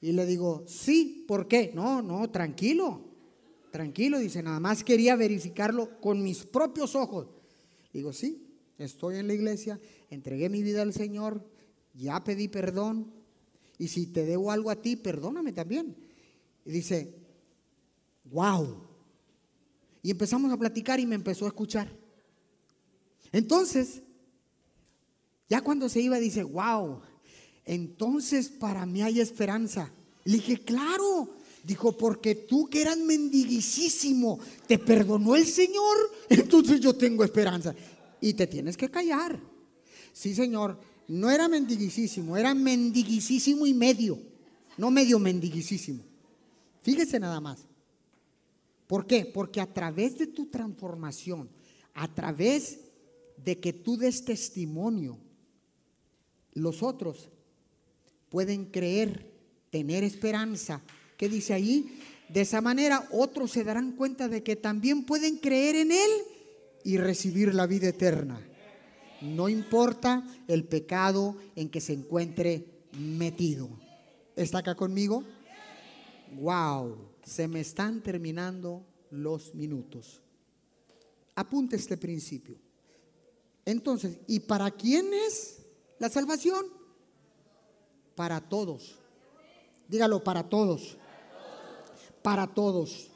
Y 0.02 0.12
le 0.12 0.26
digo, 0.26 0.66
sí, 0.68 1.24
¿por 1.30 1.48
qué? 1.48 1.72
No, 1.74 2.02
no, 2.02 2.30
tranquilo, 2.30 3.06
tranquilo, 3.72 4.20
dice, 4.20 4.44
nada 4.44 4.60
más 4.60 4.84
quería 4.84 5.16
verificarlo 5.16 6.02
con 6.02 6.22
mis 6.22 6.46
propios 6.46 6.94
ojos. 6.94 7.28
Digo, 7.94 8.12
sí, 8.12 8.50
estoy 8.78 9.16
en 9.16 9.28
la 9.28 9.34
iglesia, 9.34 9.80
entregué 10.10 10.50
mi 10.50 10.62
vida 10.62 10.82
al 10.82 10.92
Señor, 10.92 11.50
ya 11.94 12.22
pedí 12.26 12.50
perdón, 12.50 13.14
y 13.78 13.88
si 13.88 14.08
te 14.08 14.26
debo 14.26 14.52
algo 14.52 14.70
a 14.70 14.82
ti, 14.82 14.98
perdóname 14.98 15.54
también. 15.54 15.96
Y 16.66 16.72
dice, 16.72 17.16
wow, 18.26 18.89
y 20.02 20.12
empezamos 20.12 20.52
a 20.52 20.58
platicar 20.58 21.00
y 21.00 21.06
me 21.06 21.16
empezó 21.16 21.46
a 21.46 21.50
escuchar. 21.50 21.92
Entonces, 23.32 24.02
ya 25.50 25.62
cuando 25.62 25.90
se 25.90 26.02
iba, 26.02 26.18
dice, 26.20 26.44
wow, 26.44 27.02
entonces 27.66 28.50
para 28.50 28.86
mí 28.86 29.02
hay 29.02 29.20
esperanza. 29.20 29.92
Le 30.26 30.34
dije, 30.34 30.58
claro. 30.58 31.36
Dijo, 31.62 31.98
porque 31.98 32.36
tú 32.36 32.70
que 32.70 32.82
eras 32.82 32.98
mendiguisísimo, 32.98 34.40
te 34.66 34.80
perdonó 34.80 35.36
el 35.36 35.46
Señor, 35.46 35.98
entonces 36.30 36.80
yo 36.80 36.96
tengo 36.96 37.24
esperanza. 37.24 37.76
Y 38.22 38.34
te 38.34 38.48
tienes 38.48 38.78
que 38.78 38.90
callar. 38.90 39.38
Sí, 40.14 40.34
Señor, 40.34 40.80
no 41.10 41.30
era 41.30 41.48
mendiguisísimo, 41.48 42.38
era 42.38 42.54
mendiguisísimo 42.54 43.68
y 43.68 43.74
medio, 43.74 44.20
no 44.78 44.90
medio 44.90 45.20
mendiguisísimo. 45.20 46.02
Fíjese 46.82 47.20
nada 47.20 47.42
más. 47.42 47.69
¿Por 48.90 49.06
qué? 49.06 49.24
Porque 49.24 49.62
a 49.62 49.72
través 49.72 50.18
de 50.18 50.26
tu 50.26 50.48
transformación, 50.48 51.48
a 51.94 52.12
través 52.12 52.80
de 53.38 53.60
que 53.60 53.72
tú 53.72 53.98
des 53.98 54.26
testimonio, 54.26 55.20
los 56.54 56.82
otros 56.82 57.30
pueden 58.30 58.66
creer, 58.66 59.32
tener 59.70 60.04
esperanza. 60.04 60.82
¿Qué 61.18 61.30
dice 61.30 61.54
ahí? 61.54 62.00
De 62.30 62.42
esa 62.42 62.62
manera 62.62 63.08
otros 63.12 63.52
se 63.52 63.64
darán 63.64 63.92
cuenta 63.92 64.28
de 64.28 64.42
que 64.42 64.56
también 64.56 65.06
pueden 65.06 65.38
creer 65.38 65.76
en 65.76 65.92
Él 65.92 66.12
y 66.84 66.98
recibir 66.98 67.54
la 67.54 67.68
vida 67.68 67.90
eterna. 67.90 68.42
No 69.22 69.50
importa 69.50 70.26
el 70.48 70.64
pecado 70.64 71.38
en 71.56 71.70
que 71.70 71.80
se 71.80 71.94
encuentre 71.94 72.66
metido. 72.98 73.70
¿Está 74.36 74.58
acá 74.58 74.74
conmigo? 74.74 75.24
Wow 76.40 77.09
se 77.30 77.48
me 77.48 77.62
están 77.62 78.02
terminando 78.02 78.86
los 79.12 79.54
minutos. 79.54 80.22
Apunte 81.36 81.76
este 81.76 81.96
principio. 81.96 82.58
Entonces, 83.66 84.18
¿y 84.28 84.40
para 84.40 84.72
quién 84.72 85.14
es 85.14 85.60
la 86.00 86.10
salvación? 86.10 86.66
Para 88.16 88.42
todos. 88.42 88.98
Dígalo, 89.88 90.24
para 90.24 90.50
todos. 90.50 90.98
Para 92.24 92.48
todos. 92.48 93.12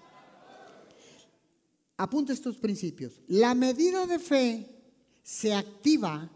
Apunte 1.98 2.34
estos 2.34 2.58
principios. 2.58 3.20
La 3.28 3.56
medida 3.56 4.06
de 4.06 4.20
fe 4.20 4.70
se 5.24 5.54
activa 5.54 6.30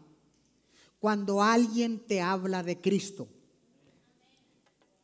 cuando 1.00 1.44
alguien 1.44 2.00
te 2.00 2.22
habla 2.22 2.64
de 2.64 2.82
Cristo. 2.82 3.28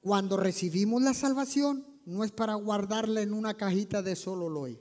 Cuando 0.01 0.37
recibimos 0.37 1.01
la 1.01 1.13
salvación, 1.13 1.92
no 2.05 2.23
es 2.23 2.31
para 2.31 2.55
guardarla 2.55 3.21
en 3.21 3.33
una 3.33 3.55
cajita 3.55 4.01
de 4.01 4.15
solo 4.15 4.49
loy. 4.49 4.79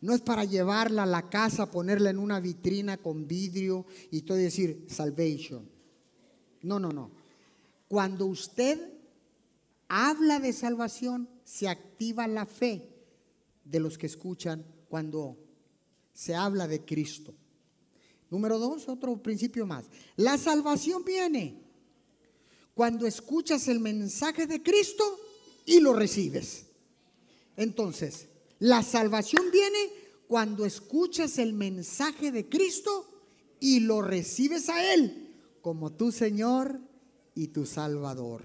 No 0.00 0.14
es 0.14 0.20
para 0.20 0.44
llevarla 0.44 1.02
a 1.02 1.06
la 1.06 1.28
casa, 1.28 1.70
ponerla 1.70 2.10
en 2.10 2.18
una 2.18 2.40
vitrina 2.40 2.96
con 2.96 3.26
vidrio 3.26 3.86
y 4.10 4.22
todo 4.22 4.38
decir 4.38 4.86
salvation. 4.88 5.68
No, 6.62 6.78
no, 6.78 6.90
no. 6.90 7.10
Cuando 7.88 8.26
usted 8.26 8.78
habla 9.88 10.38
de 10.40 10.52
salvación, 10.52 11.28
se 11.44 11.68
activa 11.68 12.26
la 12.28 12.46
fe 12.46 12.88
de 13.64 13.80
los 13.80 13.98
que 13.98 14.06
escuchan 14.06 14.64
cuando 14.88 15.36
se 16.12 16.34
habla 16.34 16.66
de 16.66 16.84
Cristo. 16.84 17.34
Número 18.30 18.58
dos, 18.58 18.88
otro 18.88 19.16
principio 19.22 19.66
más. 19.66 19.86
La 20.16 20.38
salvación 20.38 21.04
viene 21.04 21.62
cuando 22.74 23.06
escuchas 23.06 23.68
el 23.68 23.80
mensaje 23.80 24.46
de 24.46 24.62
Cristo 24.62 25.04
y 25.70 25.78
lo 25.78 25.92
recibes. 25.92 26.66
Entonces, 27.56 28.26
la 28.58 28.82
salvación 28.82 29.44
viene 29.52 29.78
cuando 30.26 30.66
escuchas 30.66 31.38
el 31.38 31.52
mensaje 31.52 32.32
de 32.32 32.48
Cristo 32.48 33.06
y 33.60 33.78
lo 33.78 34.02
recibes 34.02 34.68
a 34.68 34.92
Él 34.92 35.28
como 35.60 35.92
tu 35.92 36.10
Señor 36.10 36.80
y 37.36 37.48
tu 37.48 37.66
Salvador. 37.66 38.42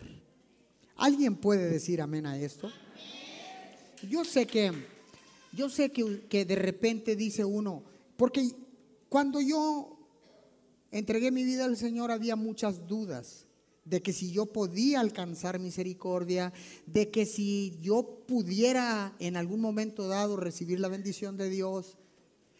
¿Alguien 0.97 1.35
puede 1.35 1.67
decir 1.67 1.99
amén 1.99 2.27
a 2.27 2.39
esto? 2.39 2.71
Yo 4.07 4.23
sé 4.23 4.45
que, 4.45 4.71
yo 5.51 5.67
sé 5.69 5.91
que, 5.91 6.27
que 6.29 6.45
de 6.45 6.55
repente 6.55 7.15
dice 7.15 7.43
uno, 7.43 7.81
porque 8.17 8.51
cuando 9.09 9.41
yo 9.41 9.97
entregué 10.91 11.31
mi 11.31 11.43
vida 11.43 11.65
al 11.65 11.75
Señor 11.75 12.11
había 12.11 12.35
muchas 12.35 12.87
dudas 12.87 13.44
de 13.85 14.01
que 14.01 14.13
si 14.13 14.31
yo 14.31 14.47
podía 14.47 14.99
alcanzar 14.99 15.59
misericordia, 15.59 16.51
de 16.87 17.11
que 17.11 17.25
si 17.25 17.77
yo 17.81 18.23
pudiera 18.27 19.15
en 19.19 19.37
algún 19.37 19.61
momento 19.61 20.07
dado 20.07 20.35
recibir 20.35 20.79
la 20.79 20.87
bendición 20.87 21.37
de 21.37 21.49
Dios, 21.49 21.97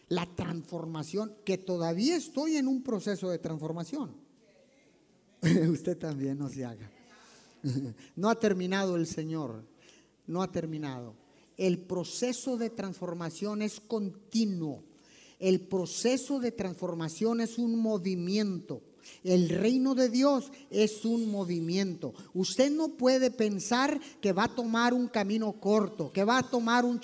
la 0.08 0.26
transformación, 0.36 1.34
que 1.44 1.58
todavía 1.58 2.16
estoy 2.16 2.56
en 2.56 2.68
un 2.68 2.82
proceso 2.82 3.28
de 3.28 3.38
transformación. 3.38 4.14
Usted 5.68 5.98
también 5.98 6.38
no 6.38 6.48
se 6.48 6.64
haga. 6.64 6.90
No 8.14 8.30
ha 8.30 8.38
terminado 8.38 8.94
el 8.94 9.08
Señor, 9.08 9.64
no 10.28 10.40
ha 10.42 10.52
terminado. 10.52 11.16
El 11.56 11.78
proceso 11.78 12.56
de 12.56 12.70
transformación 12.70 13.62
es 13.62 13.80
continuo. 13.80 14.84
El 15.40 15.60
proceso 15.60 16.38
de 16.38 16.52
transformación 16.52 17.40
es 17.40 17.58
un 17.58 17.78
movimiento. 17.78 18.82
El 19.24 19.48
reino 19.48 19.94
de 19.94 20.08
Dios 20.08 20.52
es 20.70 21.04
un 21.04 21.30
movimiento. 21.30 22.14
Usted 22.34 22.70
no 22.70 22.90
puede 22.90 23.30
pensar 23.30 24.00
que 24.20 24.32
va 24.32 24.44
a 24.44 24.54
tomar 24.54 24.94
un 24.94 25.08
camino 25.08 25.52
corto, 25.54 26.12
que 26.12 26.24
va 26.24 26.38
a 26.38 26.50
tomar 26.50 26.84
un, 26.84 27.00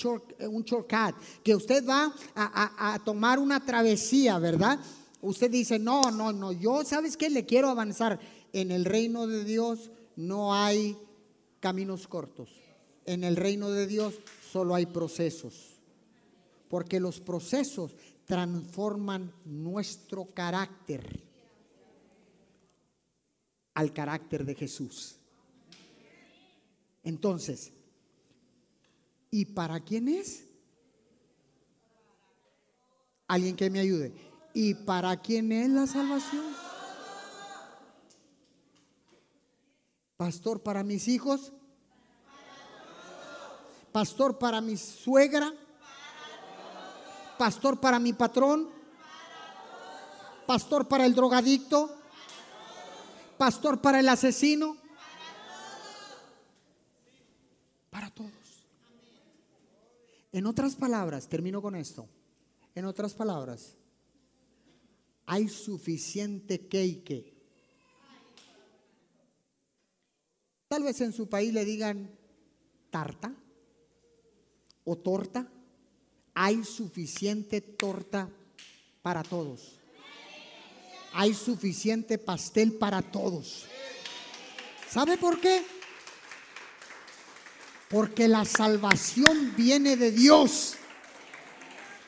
un 0.49 0.63
shortcut, 0.63 1.15
que 1.43 1.55
usted 1.55 1.87
va 1.87 2.15
a, 2.35 3.01
tomar 3.05 3.39
una 3.39 3.65
travesía, 3.65 4.39
¿verdad? 4.39 4.79
Usted 5.21 5.51
dice, 5.51 5.79
no, 5.79 6.11
no, 6.11 6.33
no, 6.33 6.53
yo, 6.53 6.85
¿sabes 6.85 7.17
qué? 7.17 7.31
Le 7.31 7.47
quiero 7.47 7.69
avanzar. 7.69 8.21
En 8.53 8.71
el 8.71 8.85
reino 8.85 9.27
de 9.27 9.45
Dios 9.45 9.91
no 10.17 10.55
hay 10.55 10.97
caminos 11.61 12.07
cortos. 12.07 12.51
En 13.07 13.25
el 13.25 13.37
reino 13.37 13.71
de 13.71 13.87
Dios 13.87 14.15
solo 14.53 14.75
hay 14.75 14.87
procesos. 14.87 15.81
Porque 16.69 17.01
los 17.01 17.21
procesos 17.21 17.95
transforman 18.27 19.33
nuestro 19.45 20.27
carácter 20.27 21.32
al 23.75 23.93
carácter 23.93 24.45
de 24.45 24.55
Jesús. 24.55 25.17
Entonces, 27.03 27.73
¿y 29.31 29.45
para 29.47 29.81
quién 29.81 30.09
es? 30.09 30.45
Alguien 33.27 33.57
que 33.57 33.71
me 33.71 33.81
ayude. 33.81 34.15
¿Y 34.55 34.75
para 34.75 35.17
quién 35.17 35.51
es 35.53 35.71
la 35.71 35.87
salvación? 35.87 36.45
Pastor 40.17 40.63
para 40.63 40.85
mis 40.85 41.09
hijos. 41.09 41.53
Pastor 43.91 44.39
para 44.39 44.61
mi 44.61 44.77
suegra. 44.77 45.53
Pastor 47.39 47.81
para 47.81 47.99
mi 47.99 48.13
patrón. 48.13 48.71
Pastor 50.47 50.87
para 50.87 51.07
el 51.07 51.15
drogadicto. 51.15 52.02
Pastor 53.43 53.81
para 53.81 53.99
el 53.99 54.09
asesino. 54.09 54.77
Para 57.91 58.09
todos. 58.09 58.31
En 60.31 60.47
otras 60.47 60.77
palabras, 60.77 61.29
termino 61.29 61.61
con 61.61 61.75
esto. 61.75 62.09
En 62.77 62.85
otras 62.85 63.15
palabras, 63.15 63.75
hay 65.27 65.49
suficiente 65.49 66.69
cake. 66.69 67.35
Tal 70.69 70.85
vez 70.85 71.01
en 71.01 71.13
su 71.13 71.29
país 71.29 71.53
le 71.53 71.65
digan 71.65 72.17
tarta 72.91 73.35
o 74.85 74.97
torta. 74.99 75.51
Hay 76.35 76.63
suficiente 76.63 77.61
torta 77.61 78.31
para 79.03 79.25
todos. 79.25 79.82
Hay 81.15 81.35
suficiente 81.35 82.19
pastel 82.19 82.73
para 82.73 83.03
todos. 83.03 83.67
¿Sabe 84.91 85.17
por 85.17 85.41
qué? 85.41 85.65
Porque 87.89 88.29
la 88.29 88.45
salvación 88.45 89.55
viene 89.57 89.97
de 89.97 90.11
Dios. 90.11 90.75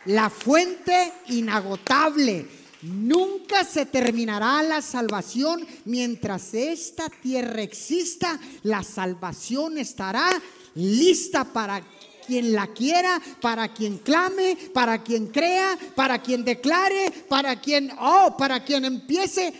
La 0.06 0.30
fuente 0.30 1.12
inagotable. 1.28 2.46
Nunca 2.82 3.64
se 3.64 3.86
terminará 3.86 4.62
la 4.62 4.82
salvación 4.82 5.66
mientras 5.86 6.52
esta 6.52 7.08
tierra 7.08 7.62
exista. 7.62 8.38
La 8.62 8.82
salvación 8.82 9.78
estará 9.78 10.30
lista 10.74 11.44
para 11.44 11.82
quien 12.26 12.52
la 12.52 12.68
quiera, 12.68 13.20
para 13.40 13.72
quien 13.72 13.98
clame, 13.98 14.56
para 14.72 15.02
quien 15.02 15.28
crea, 15.28 15.78
para 15.94 16.22
quien 16.22 16.44
declare, 16.44 17.12
para 17.28 17.60
quien, 17.60 17.90
oh, 17.98 18.36
para 18.36 18.64
quien 18.64 18.84
empiece 18.84 19.52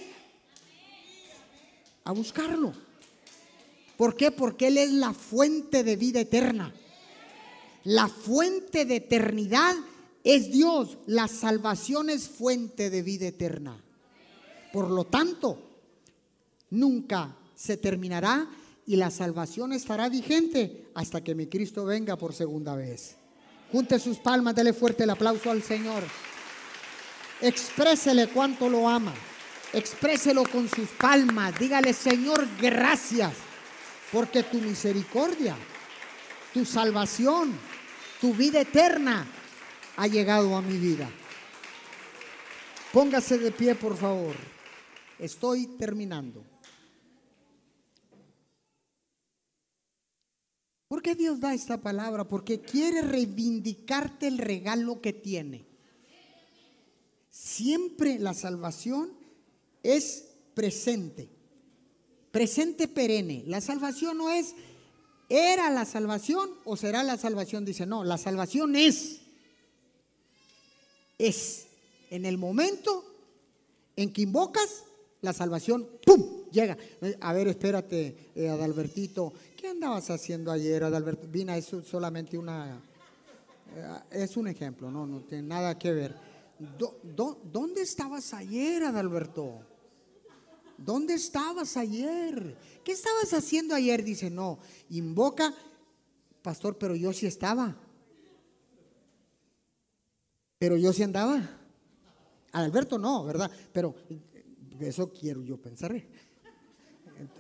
a 2.04 2.12
buscarlo. 2.12 2.72
¿Por 3.96 4.16
qué? 4.16 4.30
Porque 4.30 4.68
Él 4.68 4.78
es 4.78 4.90
la 4.90 5.12
fuente 5.12 5.84
de 5.84 5.96
vida 5.96 6.20
eterna. 6.20 6.72
La 7.84 8.08
fuente 8.08 8.84
de 8.84 8.96
eternidad 8.96 9.74
es 10.24 10.50
Dios. 10.50 10.98
La 11.06 11.28
salvación 11.28 12.10
es 12.10 12.28
fuente 12.28 12.90
de 12.90 13.02
vida 13.02 13.26
eterna. 13.26 13.80
Por 14.72 14.90
lo 14.90 15.04
tanto, 15.04 15.58
nunca 16.70 17.36
se 17.54 17.76
terminará 17.76 18.48
y 18.86 18.96
la 18.96 19.10
salvación 19.10 19.72
estará 19.72 20.08
vigente 20.08 20.88
hasta 20.94 21.22
que 21.22 21.34
mi 21.34 21.46
Cristo 21.46 21.84
venga 21.84 22.16
por 22.16 22.34
segunda 22.34 22.74
vez. 22.76 23.16
Junte 23.72 23.98
sus 23.98 24.18
palmas, 24.18 24.54
dele 24.54 24.72
fuerte 24.72 25.04
el 25.04 25.10
aplauso 25.10 25.50
al 25.50 25.62
Señor. 25.62 26.02
Exprésele 27.40 28.28
cuánto 28.28 28.68
lo 28.68 28.88
ama. 28.88 29.14
Expréselo 29.72 30.44
con 30.44 30.68
sus 30.68 30.88
palmas. 30.90 31.58
Dígale, 31.58 31.92
Señor, 31.92 32.46
gracias. 32.60 33.32
Porque 34.12 34.44
tu 34.44 34.58
misericordia, 34.58 35.56
tu 36.52 36.64
salvación, 36.64 37.52
tu 38.20 38.32
vida 38.32 38.60
eterna 38.60 39.26
ha 39.96 40.06
llegado 40.06 40.54
a 40.56 40.62
mi 40.62 40.78
vida. 40.78 41.10
Póngase 42.92 43.38
de 43.38 43.50
pie, 43.50 43.74
por 43.74 43.96
favor. 43.96 44.36
Estoy 45.18 45.66
terminando. 45.66 46.53
¿Por 50.94 51.02
qué 51.02 51.16
Dios 51.16 51.40
da 51.40 51.52
esta 51.52 51.82
palabra? 51.82 52.28
Porque 52.28 52.60
quiere 52.60 53.02
reivindicarte 53.02 54.28
el 54.28 54.38
regalo 54.38 55.00
que 55.00 55.12
tiene. 55.12 55.66
Siempre 57.32 58.20
la 58.20 58.32
salvación 58.32 59.10
es 59.82 60.26
presente, 60.54 61.28
presente 62.30 62.86
perenne. 62.86 63.42
La 63.48 63.60
salvación 63.60 64.18
no 64.18 64.30
es, 64.30 64.54
era 65.28 65.68
la 65.70 65.84
salvación 65.84 66.48
o 66.64 66.76
será 66.76 67.02
la 67.02 67.18
salvación. 67.18 67.64
Dice, 67.64 67.86
no, 67.86 68.04
la 68.04 68.16
salvación 68.16 68.76
es, 68.76 69.18
es. 71.18 71.66
En 72.08 72.24
el 72.24 72.38
momento 72.38 73.04
en 73.96 74.12
que 74.12 74.22
invocas, 74.22 74.84
la 75.22 75.32
salvación, 75.32 75.88
¡pum! 76.06 76.43
Llega. 76.54 76.78
A 77.20 77.32
ver, 77.32 77.48
espérate, 77.48 78.30
eh, 78.36 78.48
Adalbertito, 78.48 79.32
¿Qué 79.64 79.70
andabas 79.70 80.10
haciendo 80.10 80.52
ayer, 80.52 80.84
Adalberto? 80.84 81.26
Vina, 81.26 81.56
es 81.56 81.72
solamente 81.84 82.36
una... 82.36 82.80
Eh, 83.74 84.22
es 84.22 84.36
un 84.36 84.46
ejemplo, 84.46 84.90
no, 84.90 85.06
no 85.06 85.22
tiene 85.22 85.48
nada 85.48 85.76
que 85.78 85.90
ver. 85.90 86.14
dónde 87.42 87.80
estabas 87.80 88.34
ayer, 88.34 88.84
Adalberto? 88.84 89.62
¿Dónde 90.76 91.14
estabas 91.14 91.78
ayer? 91.78 92.56
¿Qué 92.84 92.92
estabas 92.92 93.32
haciendo 93.32 93.74
ayer? 93.74 94.04
Dice, 94.04 94.28
no, 94.28 94.58
invoca, 94.90 95.54
pastor, 96.42 96.76
pero 96.76 96.94
yo 96.94 97.14
sí 97.14 97.24
estaba. 97.24 97.74
Pero 100.58 100.76
yo 100.76 100.92
sí 100.92 101.02
andaba. 101.02 101.40
Adalberto 102.52 102.98
no, 102.98 103.24
¿verdad? 103.24 103.50
Pero 103.72 103.94
eso 104.78 105.10
quiero 105.10 105.42
yo 105.42 105.56
pensar. 105.56 105.94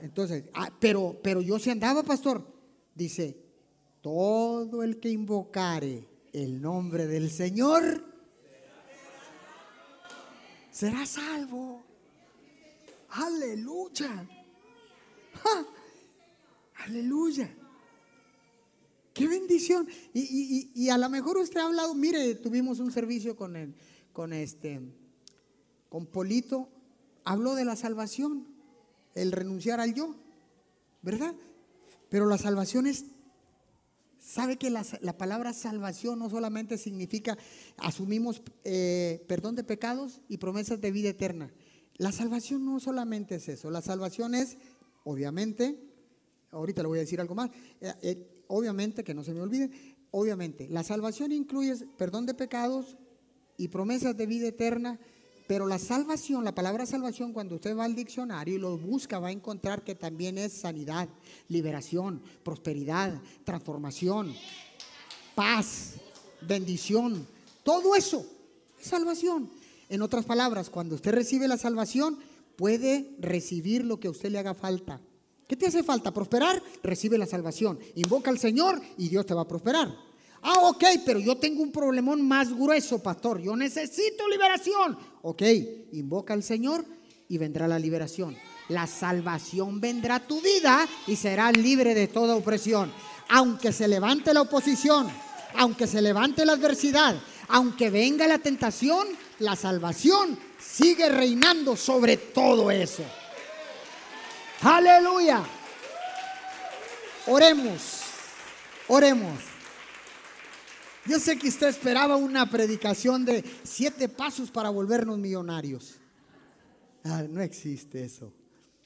Entonces, 0.02 0.44
ah, 0.54 0.70
pero, 0.80 1.18
pero 1.22 1.40
yo 1.40 1.58
si 1.58 1.70
andaba, 1.70 2.02
pastor. 2.02 2.46
Dice, 2.94 3.36
todo 4.00 4.82
el 4.82 5.00
que 5.00 5.08
invocare 5.08 6.08
el 6.32 6.60
nombre 6.60 7.06
del 7.06 7.30
Señor 7.30 8.04
será 10.70 11.06
salvo. 11.06 11.82
Aleluya. 13.10 14.28
Aleluya. 16.84 17.50
Qué 19.12 19.28
bendición. 19.28 19.88
Y, 20.12 20.88
a 20.88 20.98
lo 20.98 21.08
mejor 21.08 21.38
usted 21.38 21.60
ha 21.60 21.66
hablado, 21.66 21.94
mire, 21.94 22.34
tuvimos 22.34 22.80
un 22.80 22.90
servicio 22.90 23.36
con 23.36 23.54
el, 23.54 23.74
con 24.12 24.32
este, 24.32 24.80
con 25.88 26.06
Polito, 26.06 26.68
habló 27.24 27.54
de 27.54 27.64
la 27.64 27.76
salvación 27.76 28.53
el 29.14 29.32
renunciar 29.32 29.80
al 29.80 29.94
yo, 29.94 30.14
¿verdad? 31.02 31.34
Pero 32.08 32.26
la 32.26 32.38
salvación 32.38 32.86
es, 32.86 33.06
sabe 34.18 34.56
que 34.56 34.70
la, 34.70 34.84
palabra 35.18 35.52
salvación 35.52 36.18
no 36.18 36.30
solamente 36.30 36.78
significa 36.78 37.36
asumimos 37.76 38.42
eh, 38.64 39.24
perdón 39.28 39.54
de 39.54 39.64
pecados 39.64 40.20
y 40.28 40.38
promesas 40.38 40.80
de 40.80 40.92
vida 40.92 41.10
eterna. 41.10 41.52
La 41.96 42.12
salvación 42.12 42.64
no 42.64 42.80
solamente 42.80 43.36
es 43.36 43.48
eso, 43.48 43.70
la 43.70 43.82
salvación 43.82 44.34
es, 44.34 44.58
obviamente, 45.04 45.78
ahorita 46.50 46.82
le 46.82 46.88
voy 46.88 46.98
a 46.98 47.02
decir 47.02 47.20
algo 47.20 47.34
más, 47.34 47.50
eh, 47.80 47.92
eh, 48.02 48.42
obviamente, 48.48 49.04
que 49.04 49.14
no 49.14 49.22
se 49.22 49.32
me 49.32 49.40
olvide, 49.40 49.70
obviamente, 50.10 50.68
la 50.68 50.82
salvación 50.82 51.32
incluye 51.32 51.74
perdón 51.96 52.26
de 52.26 52.34
pecados 52.34 52.96
y 53.56 53.68
promesas 53.68 54.16
de 54.16 54.26
vida 54.26 54.48
eterna 54.48 54.98
pero 55.46 55.66
la 55.66 55.78
salvación, 55.78 56.44
la 56.44 56.54
palabra 56.54 56.86
salvación, 56.86 57.32
cuando 57.32 57.56
usted 57.56 57.76
va 57.76 57.84
al 57.84 57.94
diccionario 57.94 58.54
y 58.54 58.58
lo 58.58 58.78
busca, 58.78 59.18
va 59.18 59.28
a 59.28 59.32
encontrar 59.32 59.84
que 59.84 59.94
también 59.94 60.38
es 60.38 60.52
sanidad, 60.52 61.08
liberación, 61.48 62.22
prosperidad, 62.42 63.20
transformación, 63.44 64.34
paz, 65.34 65.96
bendición. 66.40 67.26
Todo 67.62 67.94
eso 67.94 68.26
es 68.80 68.86
salvación. 68.86 69.50
En 69.90 70.00
otras 70.00 70.24
palabras, 70.24 70.70
cuando 70.70 70.94
usted 70.94 71.12
recibe 71.12 71.46
la 71.46 71.58
salvación, 71.58 72.18
puede 72.56 73.14
recibir 73.18 73.84
lo 73.84 74.00
que 74.00 74.08
a 74.08 74.12
usted 74.12 74.30
le 74.30 74.38
haga 74.38 74.54
falta. 74.54 75.00
¿Qué 75.46 75.56
te 75.56 75.66
hace 75.66 75.82
falta? 75.82 76.14
¿Prosperar? 76.14 76.62
Recibe 76.82 77.18
la 77.18 77.26
salvación. 77.26 77.78
Invoca 77.96 78.30
al 78.30 78.38
Señor 78.38 78.80
y 78.96 79.08
Dios 79.10 79.26
te 79.26 79.34
va 79.34 79.42
a 79.42 79.48
prosperar. 79.48 79.94
Ah, 80.46 80.58
ok, 80.64 80.84
pero 81.06 81.18
yo 81.18 81.38
tengo 81.38 81.62
un 81.62 81.72
problemón 81.72 82.20
más 82.20 82.52
grueso, 82.52 83.02
pastor. 83.02 83.40
Yo 83.40 83.56
necesito 83.56 84.28
liberación. 84.28 84.98
Ok, 85.22 85.40
invoca 85.92 86.34
al 86.34 86.42
Señor 86.42 86.84
y 87.30 87.38
vendrá 87.38 87.66
la 87.66 87.78
liberación. 87.78 88.36
La 88.68 88.86
salvación 88.86 89.80
vendrá 89.80 90.16
a 90.16 90.26
tu 90.26 90.42
vida 90.42 90.86
y 91.06 91.16
serás 91.16 91.56
libre 91.56 91.94
de 91.94 92.08
toda 92.08 92.36
opresión. 92.36 92.92
Aunque 93.30 93.72
se 93.72 93.88
levante 93.88 94.34
la 94.34 94.42
oposición, 94.42 95.08
aunque 95.56 95.86
se 95.86 96.02
levante 96.02 96.44
la 96.44 96.52
adversidad, 96.52 97.16
aunque 97.48 97.88
venga 97.88 98.26
la 98.26 98.38
tentación, 98.38 99.08
la 99.38 99.56
salvación 99.56 100.38
sigue 100.58 101.08
reinando 101.08 101.74
sobre 101.74 102.18
todo 102.18 102.70
eso. 102.70 103.02
Aleluya. 104.60 105.42
Oremos, 107.28 108.00
oremos. 108.88 109.53
Yo 111.06 111.18
sé 111.18 111.38
que 111.38 111.48
usted 111.48 111.68
esperaba 111.68 112.16
una 112.16 112.48
predicación 112.48 113.24
de 113.24 113.44
siete 113.62 114.08
pasos 114.08 114.50
para 114.50 114.70
volvernos 114.70 115.18
millonarios. 115.18 115.96
Ah, 117.02 117.24
no 117.28 117.42
existe 117.42 118.02
eso, 118.02 118.32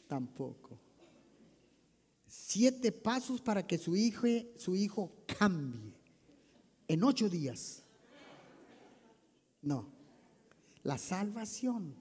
tampoco. 0.09 0.77
Siete 2.27 2.91
pasos 2.91 3.41
para 3.41 3.64
que 3.64 3.79
su 3.79 3.95
hijo, 3.95 4.27
su 4.57 4.75
hijo 4.75 5.12
cambie 5.39 5.93
en 6.89 7.05
ocho 7.05 7.29
días. 7.29 7.85
No, 9.62 9.87
la 10.83 10.99
salvación 10.99 11.95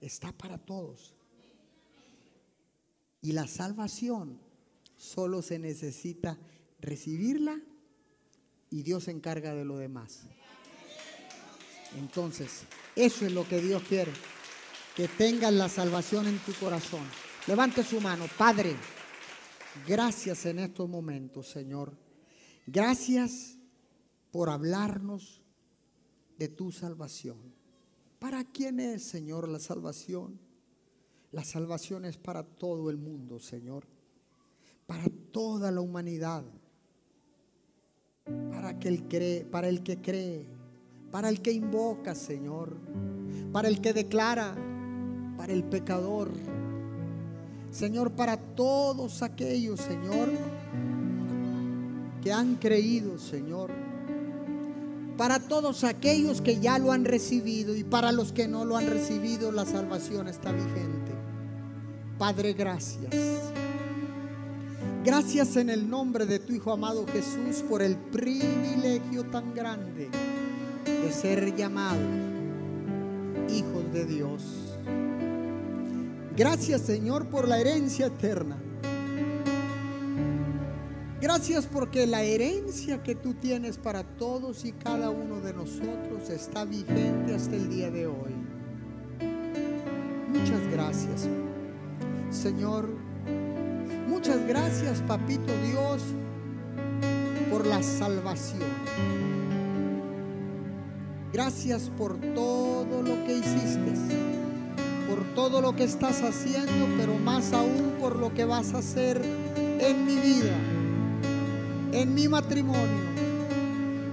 está 0.00 0.32
para 0.32 0.56
todos. 0.56 1.14
Y 3.20 3.32
la 3.32 3.46
salvación 3.46 4.38
solo 4.96 5.42
se 5.42 5.58
necesita 5.58 6.38
recibirla 6.80 7.60
y 8.70 8.82
Dios 8.82 9.04
se 9.04 9.10
encarga 9.10 9.54
de 9.54 9.64
lo 9.64 9.78
demás. 9.78 10.22
Entonces, 11.98 12.62
eso 12.94 13.26
es 13.26 13.32
lo 13.32 13.46
que 13.46 13.60
Dios 13.60 13.82
quiere, 13.82 14.12
que 14.96 15.08
tengas 15.08 15.52
la 15.52 15.68
salvación 15.68 16.28
en 16.28 16.38
tu 16.38 16.52
corazón. 16.54 17.02
Levante 17.46 17.82
su 17.82 18.00
mano, 18.00 18.26
Padre. 18.38 18.76
Gracias 19.86 20.46
en 20.46 20.60
estos 20.60 20.88
momentos, 20.88 21.48
Señor. 21.48 21.96
Gracias 22.66 23.58
por 24.30 24.50
hablarnos 24.50 25.42
de 26.38 26.48
tu 26.48 26.70
salvación. 26.70 27.38
¿Para 28.18 28.44
quién 28.44 28.80
es, 28.80 29.02
Señor, 29.02 29.48
la 29.48 29.58
salvación? 29.58 30.38
La 31.32 31.44
salvación 31.44 32.04
es 32.04 32.16
para 32.16 32.42
todo 32.44 32.90
el 32.90 32.98
mundo, 32.98 33.40
Señor. 33.40 33.86
Para 34.86 35.06
toda 35.32 35.70
la 35.70 35.80
humanidad. 35.80 36.44
Para, 38.60 38.78
que 38.78 39.02
cree, 39.08 39.44
para 39.44 39.68
el 39.68 39.82
que 39.82 40.02
cree. 40.02 40.44
Para 41.10 41.28
el 41.28 41.40
que 41.40 41.52
invoca, 41.52 42.14
Señor. 42.14 42.76
Para 43.52 43.68
el 43.68 43.80
que 43.80 43.92
declara. 43.92 44.54
Para 45.38 45.52
el 45.52 45.64
pecador 45.64 46.30
Señor, 47.70 48.10
para 48.12 48.36
todos 48.36 49.22
aquellos, 49.22 49.80
Señor, 49.80 50.28
que 52.22 52.32
han 52.32 52.56
creído, 52.56 53.18
Señor. 53.18 53.70
Para 55.16 55.38
todos 55.38 55.84
aquellos 55.84 56.40
que 56.40 56.58
ya 56.58 56.78
lo 56.78 56.92
han 56.92 57.04
recibido 57.04 57.76
y 57.76 57.84
para 57.84 58.10
los 58.10 58.32
que 58.32 58.48
no 58.48 58.64
lo 58.64 58.76
han 58.76 58.88
recibido, 58.88 59.52
la 59.52 59.64
salvación 59.64 60.28
está 60.28 60.50
vigente. 60.50 61.12
Padre, 62.18 62.54
gracias. 62.54 63.14
Gracias 65.02 65.56
en 65.56 65.70
el 65.70 65.88
nombre 65.88 66.26
de 66.26 66.38
tu 66.38 66.52
Hijo 66.52 66.72
amado 66.72 67.06
Jesús 67.06 67.64
por 67.66 67.80
el 67.80 67.96
privilegio 67.96 69.24
tan 69.30 69.54
grande 69.54 70.10
de 70.84 71.12
ser 71.12 71.56
llamados 71.56 72.02
hijos 73.48 73.92
de 73.94 74.04
Dios. 74.04 74.42
Gracias 76.36 76.82
Señor 76.82 77.26
por 77.28 77.48
la 77.48 77.58
herencia 77.58 78.06
eterna. 78.06 78.58
Gracias 81.18 81.66
porque 81.66 82.06
la 82.06 82.22
herencia 82.22 83.02
que 83.02 83.14
tú 83.14 83.32
tienes 83.32 83.78
para 83.78 84.04
todos 84.04 84.66
y 84.66 84.72
cada 84.72 85.08
uno 85.08 85.40
de 85.40 85.54
nosotros 85.54 86.28
está 86.28 86.66
vigente 86.66 87.34
hasta 87.34 87.56
el 87.56 87.70
día 87.70 87.90
de 87.90 88.06
hoy. 88.06 88.34
Muchas 90.28 90.60
gracias, 90.70 91.26
Señor. 92.30 92.99
Muchas 94.30 94.46
gracias, 94.46 95.02
Papito 95.08 95.52
Dios, 95.66 96.02
por 97.50 97.66
la 97.66 97.82
salvación. 97.82 98.62
Gracias 101.32 101.90
por 101.98 102.16
todo 102.16 103.02
lo 103.02 103.24
que 103.24 103.38
hiciste 103.38 103.92
por 105.08 105.24
todo 105.34 105.60
lo 105.60 105.74
que 105.74 105.82
estás 105.82 106.22
haciendo, 106.22 106.86
pero 106.96 107.18
más 107.18 107.52
aún 107.52 107.96
por 107.98 108.14
lo 108.14 108.32
que 108.32 108.44
vas 108.44 108.72
a 108.72 108.78
hacer 108.78 109.20
en 109.80 110.06
mi 110.06 110.14
vida, 110.14 110.56
en 111.90 112.14
mi 112.14 112.28
matrimonio, 112.28 113.10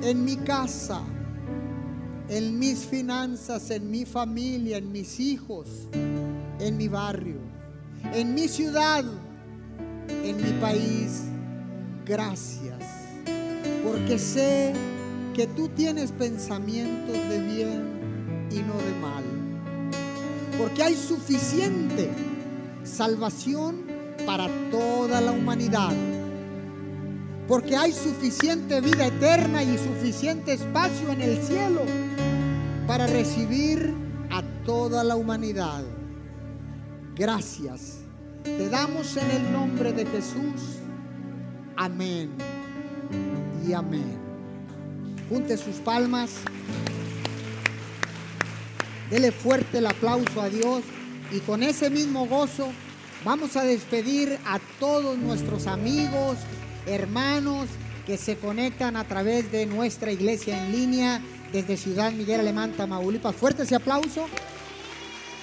en 0.01 0.25
mi 0.25 0.37
casa, 0.37 0.99
en 2.27 2.57
mis 2.57 2.79
finanzas, 2.79 3.69
en 3.69 3.91
mi 3.91 4.03
familia, 4.03 4.77
en 4.77 4.91
mis 4.91 5.19
hijos, 5.19 5.87
en 6.59 6.75
mi 6.75 6.87
barrio, 6.87 7.37
en 8.15 8.33
mi 8.33 8.47
ciudad, 8.47 9.05
en 10.09 10.37
mi 10.37 10.59
país. 10.59 11.23
Gracias, 12.05 12.79
porque 13.83 14.17
sé 14.17 14.73
que 15.33 15.47
tú 15.47 15.67
tienes 15.69 16.11
pensamientos 16.11 17.13
de 17.29 17.39
bien 17.39 18.47
y 18.51 18.59
no 18.59 18.77
de 18.77 18.99
mal 19.01 19.37
porque 20.57 20.83
hay 20.83 20.95
suficiente 20.95 22.09
salvación 22.83 23.85
para 24.25 24.47
toda 24.71 25.21
la 25.21 25.31
humanidad. 25.31 25.93
Porque 27.47 27.77
hay 27.77 27.93
suficiente 27.93 28.81
vida 28.81 29.07
eterna 29.07 29.63
y 29.63 29.77
suficiente 29.77 30.53
espacio 30.53 31.11
en 31.11 31.21
el 31.21 31.41
cielo 31.43 31.81
para 32.87 33.07
recibir 33.07 33.93
a 34.31 34.41
toda 34.65 35.03
la 35.03 35.15
humanidad. 35.15 35.83
Gracias. 37.15 38.06
Te 38.55 38.69
damos 38.69 39.17
en 39.17 39.29
el 39.29 39.51
nombre 39.51 39.91
de 39.91 40.05
Jesús. 40.05 40.79
Amén 41.75 42.31
y 43.67 43.73
amén. 43.73 44.17
Junte 45.29 45.57
sus 45.57 45.75
palmas. 45.75 46.31
Dele 49.11 49.33
fuerte 49.33 49.79
el 49.79 49.87
aplauso 49.87 50.41
a 50.41 50.49
Dios 50.49 50.81
y 51.31 51.39
con 51.41 51.61
ese 51.61 51.89
mismo 51.89 52.25
gozo 52.25 52.69
vamos 53.25 53.57
a 53.57 53.63
despedir 53.63 54.39
a 54.45 54.59
todos 54.79 55.17
nuestros 55.17 55.67
amigos, 55.67 56.37
hermanos 56.85 57.67
que 58.05 58.17
se 58.17 58.37
conectan 58.37 58.95
a 58.95 59.03
través 59.03 59.51
de 59.51 59.65
nuestra 59.65 60.11
iglesia 60.11 60.63
en 60.63 60.71
línea 60.71 61.21
desde 61.51 61.75
Ciudad 61.75 62.13
Miguel 62.13 62.39
Alemán, 62.39 62.71
Tamaulipas. 62.77 63.35
Fuerte 63.35 63.63
ese 63.63 63.75
aplauso. 63.75 64.25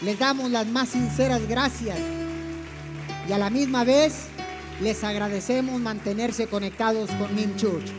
Les 0.01 0.19
damos 0.19 0.51
las 0.51 0.67
más 0.67 0.89
sinceras 0.89 1.47
gracias 1.47 1.99
y 3.29 3.33
a 3.33 3.39
la 3.39 3.51
misma 3.51 3.85
vez 3.85 4.27
les 4.81 5.03
agradecemos 5.05 5.81
mantenerse 5.81 6.47
conectados 6.47 7.11
con 7.13 7.35
Min 7.35 7.57
Church. 7.57 7.91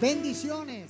Bendiciones. 0.00 0.81